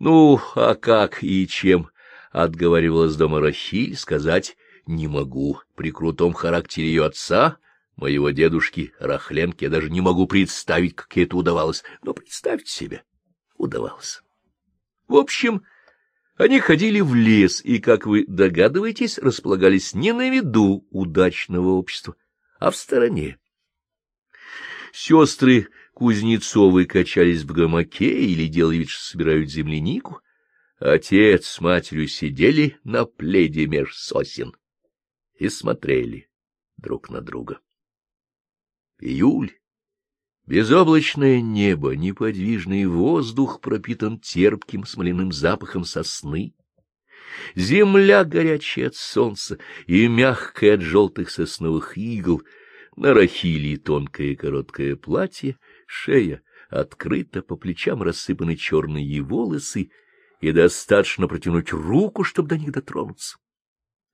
Ну, 0.00 0.40
а 0.56 0.74
как 0.74 1.22
и 1.22 1.46
чем, 1.46 1.90
отговаривалась 2.32 3.14
дома 3.14 3.40
Рахиль, 3.40 3.96
сказать 3.96 4.56
не 4.88 5.06
могу. 5.06 5.60
При 5.76 5.92
крутом 5.92 6.32
характере 6.32 6.88
ее 6.88 7.04
отца, 7.04 7.58
моего 7.96 8.30
дедушки 8.30 8.92
Рахленки, 8.98 9.64
я 9.64 9.70
даже 9.70 9.90
не 9.90 10.00
могу 10.00 10.26
представить, 10.26 10.96
как 10.96 11.14
ей 11.16 11.26
это 11.26 11.36
удавалось. 11.36 11.84
Но 12.02 12.14
представьте 12.14 12.70
себе, 12.70 13.04
удавалось. 13.56 14.22
В 15.06 15.16
общем, 15.16 15.62
они 16.36 16.60
ходили 16.60 17.00
в 17.00 17.14
лес 17.14 17.60
и, 17.64 17.78
как 17.78 18.06
вы 18.06 18.24
догадываетесь, 18.26 19.18
располагались 19.18 19.94
не 19.94 20.12
на 20.12 20.30
виду 20.30 20.86
удачного 20.90 21.70
общества, 21.70 22.16
а 22.58 22.70
в 22.70 22.76
стороне. 22.76 23.38
Сестры 24.92 25.68
Кузнецовы 25.92 26.86
качались 26.86 27.42
в 27.42 27.52
гамаке 27.52 28.20
или 28.22 28.46
делали 28.46 28.78
вид, 28.78 28.88
что 28.88 29.04
собирают 29.04 29.50
землянику. 29.50 30.20
Отец 30.78 31.46
с 31.46 31.60
матерью 31.60 32.06
сидели 32.06 32.78
на 32.84 33.04
пледе 33.04 33.66
меж 33.66 33.96
сосен 33.96 34.54
и 35.38 35.48
смотрели 35.48 36.28
друг 36.76 37.10
на 37.10 37.20
друга. 37.20 37.60
Июль 39.00 39.52
Безоблачное 40.46 41.42
небо, 41.42 41.94
неподвижный 41.94 42.86
воздух 42.86 43.60
пропитан 43.60 44.18
терпким 44.18 44.86
смоляным 44.86 45.30
запахом 45.30 45.84
сосны. 45.84 46.54
Земля 47.54 48.24
горячая 48.24 48.86
от 48.86 48.94
солнца 48.94 49.58
и 49.86 50.08
мягкая 50.08 50.74
от 50.74 50.80
желтых 50.80 51.28
сосновых 51.30 51.98
игл. 51.98 52.42
На 52.96 53.12
рахиле 53.12 53.76
тонкое 53.76 54.34
короткое 54.36 54.96
платье, 54.96 55.58
шея 55.86 56.42
открыта, 56.70 57.42
по 57.42 57.56
плечам 57.56 58.02
рассыпаны 58.02 58.56
черные 58.56 59.20
волосы, 59.20 59.90
и 60.40 60.52
достаточно 60.52 61.28
протянуть 61.28 61.72
руку, 61.72 62.24
чтобы 62.24 62.48
до 62.48 62.56
них 62.56 62.72
дотронуться. 62.72 63.38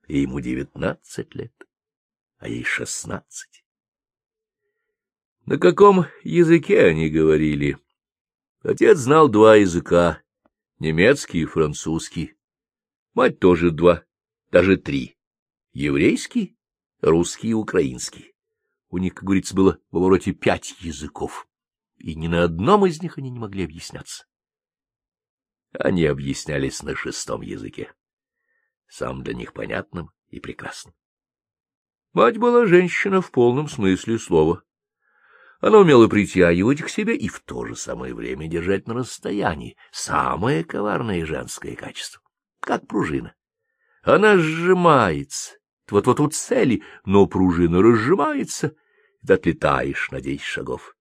И 0.07 0.19
ему 0.21 0.39
девятнадцать 0.39 1.33
лет, 1.35 1.53
а 2.37 2.47
ей 2.47 2.63
шестнадцать. 2.63 3.65
На 5.45 5.57
каком 5.57 6.05
языке 6.23 6.85
они 6.85 7.09
говорили? 7.09 7.77
Отец 8.61 8.97
знал 8.97 9.29
два 9.29 9.55
языка— 9.55 10.21
немецкий 10.79 11.41
и 11.41 11.45
французский. 11.45 12.35
Мать 13.13 13.39
тоже 13.39 13.71
два, 13.71 14.03
даже 14.51 14.77
три— 14.77 15.17
еврейский, 15.73 16.57
русский 17.01 17.49
и 17.49 17.53
украинский. 17.53 18.33
У 18.89 18.97
них, 18.97 19.13
как 19.13 19.23
говорится, 19.23 19.55
было 19.55 19.79
в 19.91 19.97
обороте 19.97 20.33
пять 20.33 20.75
языков, 20.81 21.47
и 21.97 22.15
ни 22.15 22.27
на 22.27 22.43
одном 22.43 22.85
из 22.85 23.01
них 23.01 23.17
они 23.17 23.29
не 23.29 23.39
могли 23.39 23.63
объясняться. 23.63 24.25
Они 25.73 26.05
объяснялись 26.05 26.81
на 26.83 26.95
шестом 26.95 27.41
языке, 27.41 27.93
сам 28.95 29.23
для 29.23 29.33
них 29.33 29.53
понятным 29.53 30.11
и 30.29 30.39
прекрасным. 30.39 30.95
Мать 32.13 32.37
была 32.37 32.65
женщина 32.65 33.21
в 33.21 33.31
полном 33.31 33.67
смысле 33.67 34.17
слова 34.17 34.63
она 35.65 35.79
умела 35.79 36.07
притягивать 36.07 36.83
к 36.83 36.89
себе 36.89 37.15
и 37.15 37.27
в 37.27 37.39
то 37.39 37.65
же 37.65 37.75
самое 37.75 38.13
время 38.13 38.47
держать 38.47 38.87
на 38.87 38.93
расстоянии. 38.93 39.77
Самое 39.91 40.63
коварное 40.63 41.25
женское 41.25 41.75
качество. 41.75 42.21
Как 42.59 42.87
пружина. 42.87 43.33
Она 44.03 44.37
сжимается. 44.37 45.53
Вот-вот 45.89 46.19
у 46.19 46.27
цели, 46.27 46.83
но 47.03 47.25
пружина 47.25 47.81
разжимается, 47.81 48.75
и 49.27 49.31
отлетаешь 49.31 50.11
на 50.11 50.21
десять 50.21 50.45
шагов. 50.45 50.95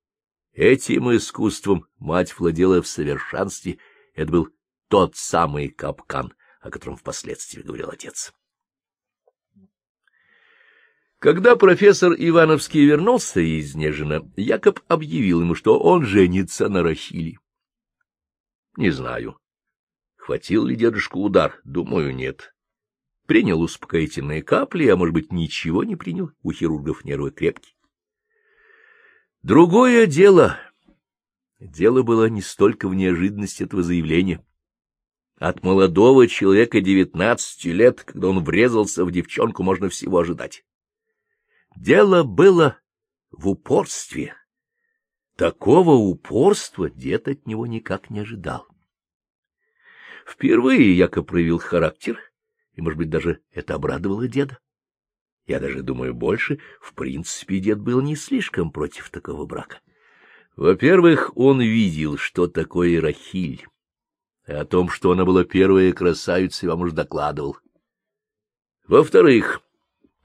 Этим 0.52 1.14
искусством 1.14 1.86
мать 1.98 2.38
владела 2.38 2.80
в 2.80 2.86
совершенстве. 2.86 3.78
Это 4.14 4.32
был 4.32 4.48
тот 4.88 5.14
самый 5.16 5.68
капкан, 5.68 6.32
о 6.64 6.70
котором 6.70 6.96
впоследствии 6.96 7.60
говорил 7.60 7.90
отец. 7.90 8.32
Когда 11.18 11.56
профессор 11.56 12.14
Ивановский 12.16 12.84
вернулся 12.84 13.40
из 13.40 13.74
Нежина, 13.74 14.30
Якоб 14.36 14.80
объявил 14.88 15.42
ему, 15.42 15.54
что 15.54 15.78
он 15.78 16.04
женится 16.04 16.68
на 16.68 16.82
Рахиле. 16.82 17.38
Не 18.76 18.90
знаю, 18.90 19.38
хватил 20.16 20.64
ли 20.64 20.74
дедушку 20.74 21.20
удар, 21.20 21.60
думаю, 21.64 22.14
нет. 22.14 22.54
Принял 23.26 23.60
успокоительные 23.60 24.42
капли, 24.42 24.88
а, 24.88 24.96
может 24.96 25.14
быть, 25.14 25.32
ничего 25.32 25.84
не 25.84 25.96
принял, 25.96 26.32
у 26.42 26.50
хирургов 26.50 27.04
нервы 27.04 27.30
крепкие. 27.30 27.74
Другое 29.42 30.06
дело. 30.06 30.58
Дело 31.60 32.02
было 32.02 32.28
не 32.28 32.42
столько 32.42 32.88
в 32.88 32.94
неожиданности 32.94 33.62
этого 33.62 33.82
заявления. 33.82 34.44
От 35.44 35.62
молодого 35.62 36.26
человека 36.26 36.80
девятнадцати 36.80 37.68
лет, 37.68 38.02
когда 38.02 38.28
он 38.28 38.42
врезался 38.42 39.04
в 39.04 39.10
девчонку, 39.12 39.62
можно 39.62 39.90
всего 39.90 40.20
ожидать. 40.20 40.64
Дело 41.76 42.22
было 42.22 42.78
в 43.30 43.50
упорстве. 43.50 44.36
Такого 45.36 45.96
упорства 45.96 46.88
дед 46.88 47.28
от 47.28 47.46
него 47.46 47.66
никак 47.66 48.08
не 48.08 48.20
ожидал. 48.20 48.66
Впервые 50.26 50.96
Яков 50.96 51.26
проявил 51.26 51.58
характер, 51.58 52.18
и, 52.72 52.80
может 52.80 52.96
быть, 52.96 53.10
даже 53.10 53.42
это 53.52 53.74
обрадовало 53.74 54.26
деда. 54.26 54.58
Я 55.46 55.60
даже 55.60 55.82
думаю 55.82 56.14
больше, 56.14 56.58
в 56.80 56.94
принципе, 56.94 57.58
дед 57.58 57.80
был 57.80 58.00
не 58.00 58.16
слишком 58.16 58.70
против 58.70 59.10
такого 59.10 59.44
брака. 59.44 59.82
Во-первых, 60.56 61.36
он 61.36 61.60
видел, 61.60 62.16
что 62.16 62.46
такое 62.46 62.98
Рахиль, 62.98 63.66
о 64.46 64.64
том, 64.64 64.88
что 64.90 65.12
она 65.12 65.24
была 65.24 65.44
первая 65.44 65.92
красавица, 65.92 66.66
я 66.66 66.70
вам 66.70 66.82
уже 66.82 66.92
докладывал. 66.92 67.56
Во-вторых, 68.86 69.62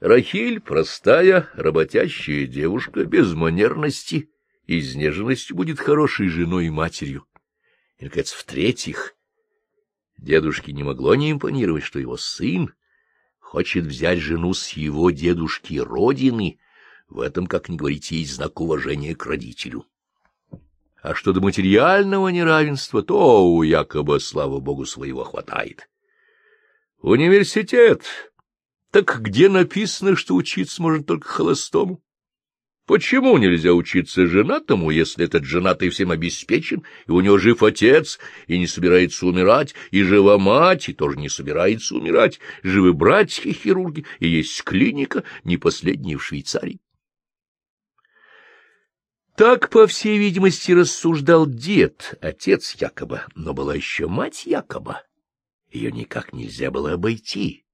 Рахиль— 0.00 0.60
простая, 0.62 1.48
работящая 1.54 2.46
девушка, 2.46 3.04
без 3.04 3.32
манерности, 3.32 4.30
изнеженности 4.66 5.52
будет 5.52 5.78
хорошей 5.78 6.28
женой 6.28 6.66
и 6.66 6.70
матерью. 6.70 7.26
И, 7.98 8.04
наконец, 8.04 8.32
в-третьих, 8.32 9.14
дедушке 10.18 10.72
не 10.72 10.82
могло 10.82 11.14
не 11.14 11.32
импонировать, 11.32 11.84
что 11.84 11.98
его 11.98 12.16
сын 12.16 12.74
хочет 13.38 13.84
взять 13.84 14.20
жену 14.20 14.54
с 14.54 14.70
его 14.70 15.10
дедушки 15.10 15.78
родины. 15.78 16.60
В 17.08 17.20
этом, 17.20 17.46
как 17.46 17.68
ни 17.68 17.76
говорите, 17.76 18.16
есть 18.16 18.34
знак 18.34 18.60
уважения 18.60 19.14
к 19.14 19.26
родителю. 19.26 19.86
А 21.02 21.14
что 21.14 21.32
до 21.32 21.40
материального 21.40 22.28
неравенства, 22.28 23.02
то 23.02 23.46
у 23.46 23.62
якобы, 23.62 24.20
слава 24.20 24.60
богу, 24.60 24.84
своего 24.84 25.24
хватает. 25.24 25.88
Университет. 27.00 28.04
Так 28.90 29.20
где 29.22 29.48
написано, 29.48 30.14
что 30.16 30.34
учиться 30.34 30.82
может 30.82 31.06
только 31.06 31.28
холостому? 31.28 32.02
Почему 32.86 33.38
нельзя 33.38 33.72
учиться 33.72 34.26
женатому, 34.26 34.90
если 34.90 35.24
этот 35.24 35.44
женатый 35.44 35.90
всем 35.90 36.10
обеспечен, 36.10 36.82
и 37.06 37.12
у 37.12 37.20
него 37.20 37.38
жив 37.38 37.62
отец, 37.62 38.18
и 38.48 38.58
не 38.58 38.66
собирается 38.66 39.26
умирать, 39.26 39.74
и 39.92 40.02
жива 40.02 40.38
мать, 40.38 40.88
и 40.88 40.92
тоже 40.92 41.16
не 41.16 41.28
собирается 41.28 41.94
умирать, 41.94 42.40
живы 42.64 42.92
братья-хирурги, 42.92 44.04
и 44.18 44.28
есть 44.28 44.64
клиника, 44.64 45.22
не 45.44 45.56
последняя 45.56 46.16
в 46.16 46.24
Швейцарии? 46.24 46.80
Так, 49.36 49.70
по 49.70 49.86
всей 49.86 50.18
видимости, 50.18 50.72
рассуждал 50.72 51.46
дед, 51.46 52.18
отец 52.20 52.74
якобы, 52.74 53.22
но 53.34 53.54
была 53.54 53.74
еще 53.74 54.06
мать 54.06 54.46
якобы. 54.46 54.96
Ее 55.70 55.92
никак 55.92 56.32
нельзя 56.32 56.70
было 56.70 56.92
обойти. 56.92 57.64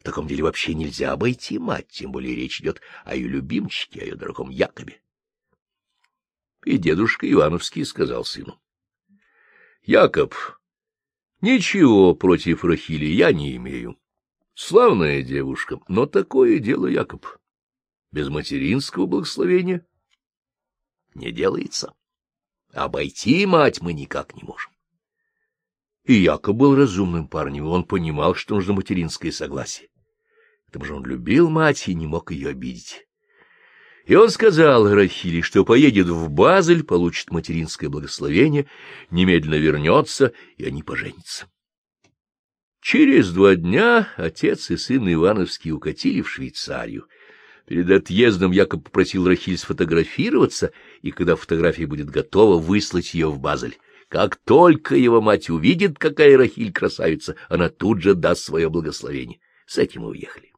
В 0.00 0.02
таком 0.02 0.26
деле 0.26 0.42
вообще 0.42 0.74
нельзя 0.74 1.12
обойти 1.12 1.58
мать, 1.58 1.88
тем 1.88 2.12
более 2.12 2.34
речь 2.34 2.60
идет 2.60 2.82
о 3.04 3.14
ее 3.16 3.28
любимчике, 3.28 4.00
о 4.00 4.04
ее 4.04 4.16
дорогом 4.16 4.50
Якобе. 4.50 5.00
И 6.64 6.76
дедушка 6.76 7.30
Ивановский 7.30 7.84
сказал 7.84 8.24
сыну.— 8.24 8.60
Якоб, 9.82 10.34
ничего 11.40 12.14
против 12.14 12.64
Рахили 12.64 13.06
я 13.06 13.32
не 13.32 13.56
имею. 13.56 13.98
Славная 14.54 15.22
девушка, 15.22 15.80
но 15.88 16.06
такое 16.06 16.58
дело, 16.58 16.86
Якоб, 16.86 17.26
без 18.12 18.28
материнского 18.28 19.06
благословения 19.06 19.86
не 21.14 21.32
делается. 21.32 21.94
Обойти 22.72 23.46
мать 23.46 23.80
мы 23.80 23.92
никак 23.92 24.34
не 24.34 24.42
можем. 24.42 24.72
И 26.04 26.14
Якоб 26.14 26.56
был 26.56 26.76
разумным 26.76 27.28
парнем, 27.28 27.66
он 27.66 27.84
понимал, 27.84 28.34
что 28.34 28.56
нужно 28.56 28.74
материнское 28.74 29.32
согласие. 29.32 29.88
К 30.68 30.72
тому 30.72 30.84
же 30.84 30.94
он 30.94 31.04
любил 31.06 31.48
мать 31.48 31.88
и 31.88 31.94
не 31.94 32.06
мог 32.06 32.30
ее 32.30 32.50
обидеть. 32.50 33.06
И 34.04 34.14
он 34.14 34.28
сказал 34.28 34.92
Рахиле, 34.92 35.40
что 35.40 35.64
поедет 35.64 36.08
в 36.08 36.28
Базель, 36.28 36.84
получит 36.84 37.30
материнское 37.30 37.88
благословение, 37.88 38.66
немедленно 39.10 39.54
вернется, 39.54 40.34
и 40.58 40.64
они 40.66 40.82
поженятся. 40.82 41.46
Через 42.82 43.32
два 43.32 43.54
дня 43.54 44.12
отец 44.18 44.70
и 44.70 44.76
сын 44.76 45.10
Ивановский 45.10 45.72
укатили 45.72 46.20
в 46.20 46.28
Швейцарию, 46.28 47.08
Перед 47.66 47.90
отъездом 47.90 48.52
Якоб 48.52 48.84
попросил 48.84 49.26
Рахиль 49.26 49.56
сфотографироваться, 49.56 50.72
и 51.04 51.10
когда 51.10 51.36
фотография 51.36 51.86
будет 51.86 52.08
готова, 52.08 52.58
выслать 52.58 53.12
ее 53.12 53.30
в 53.30 53.38
Базель. 53.38 53.76
Как 54.08 54.36
только 54.36 54.96
его 54.96 55.20
мать 55.20 55.50
увидит, 55.50 55.98
какая 55.98 56.38
Рахиль 56.38 56.72
красавица, 56.72 57.36
она 57.50 57.68
тут 57.68 58.00
же 58.00 58.14
даст 58.14 58.42
свое 58.42 58.70
благословение. 58.70 59.38
С 59.66 59.76
этим 59.76 60.00
мы 60.02 60.08
уехали. 60.08 60.53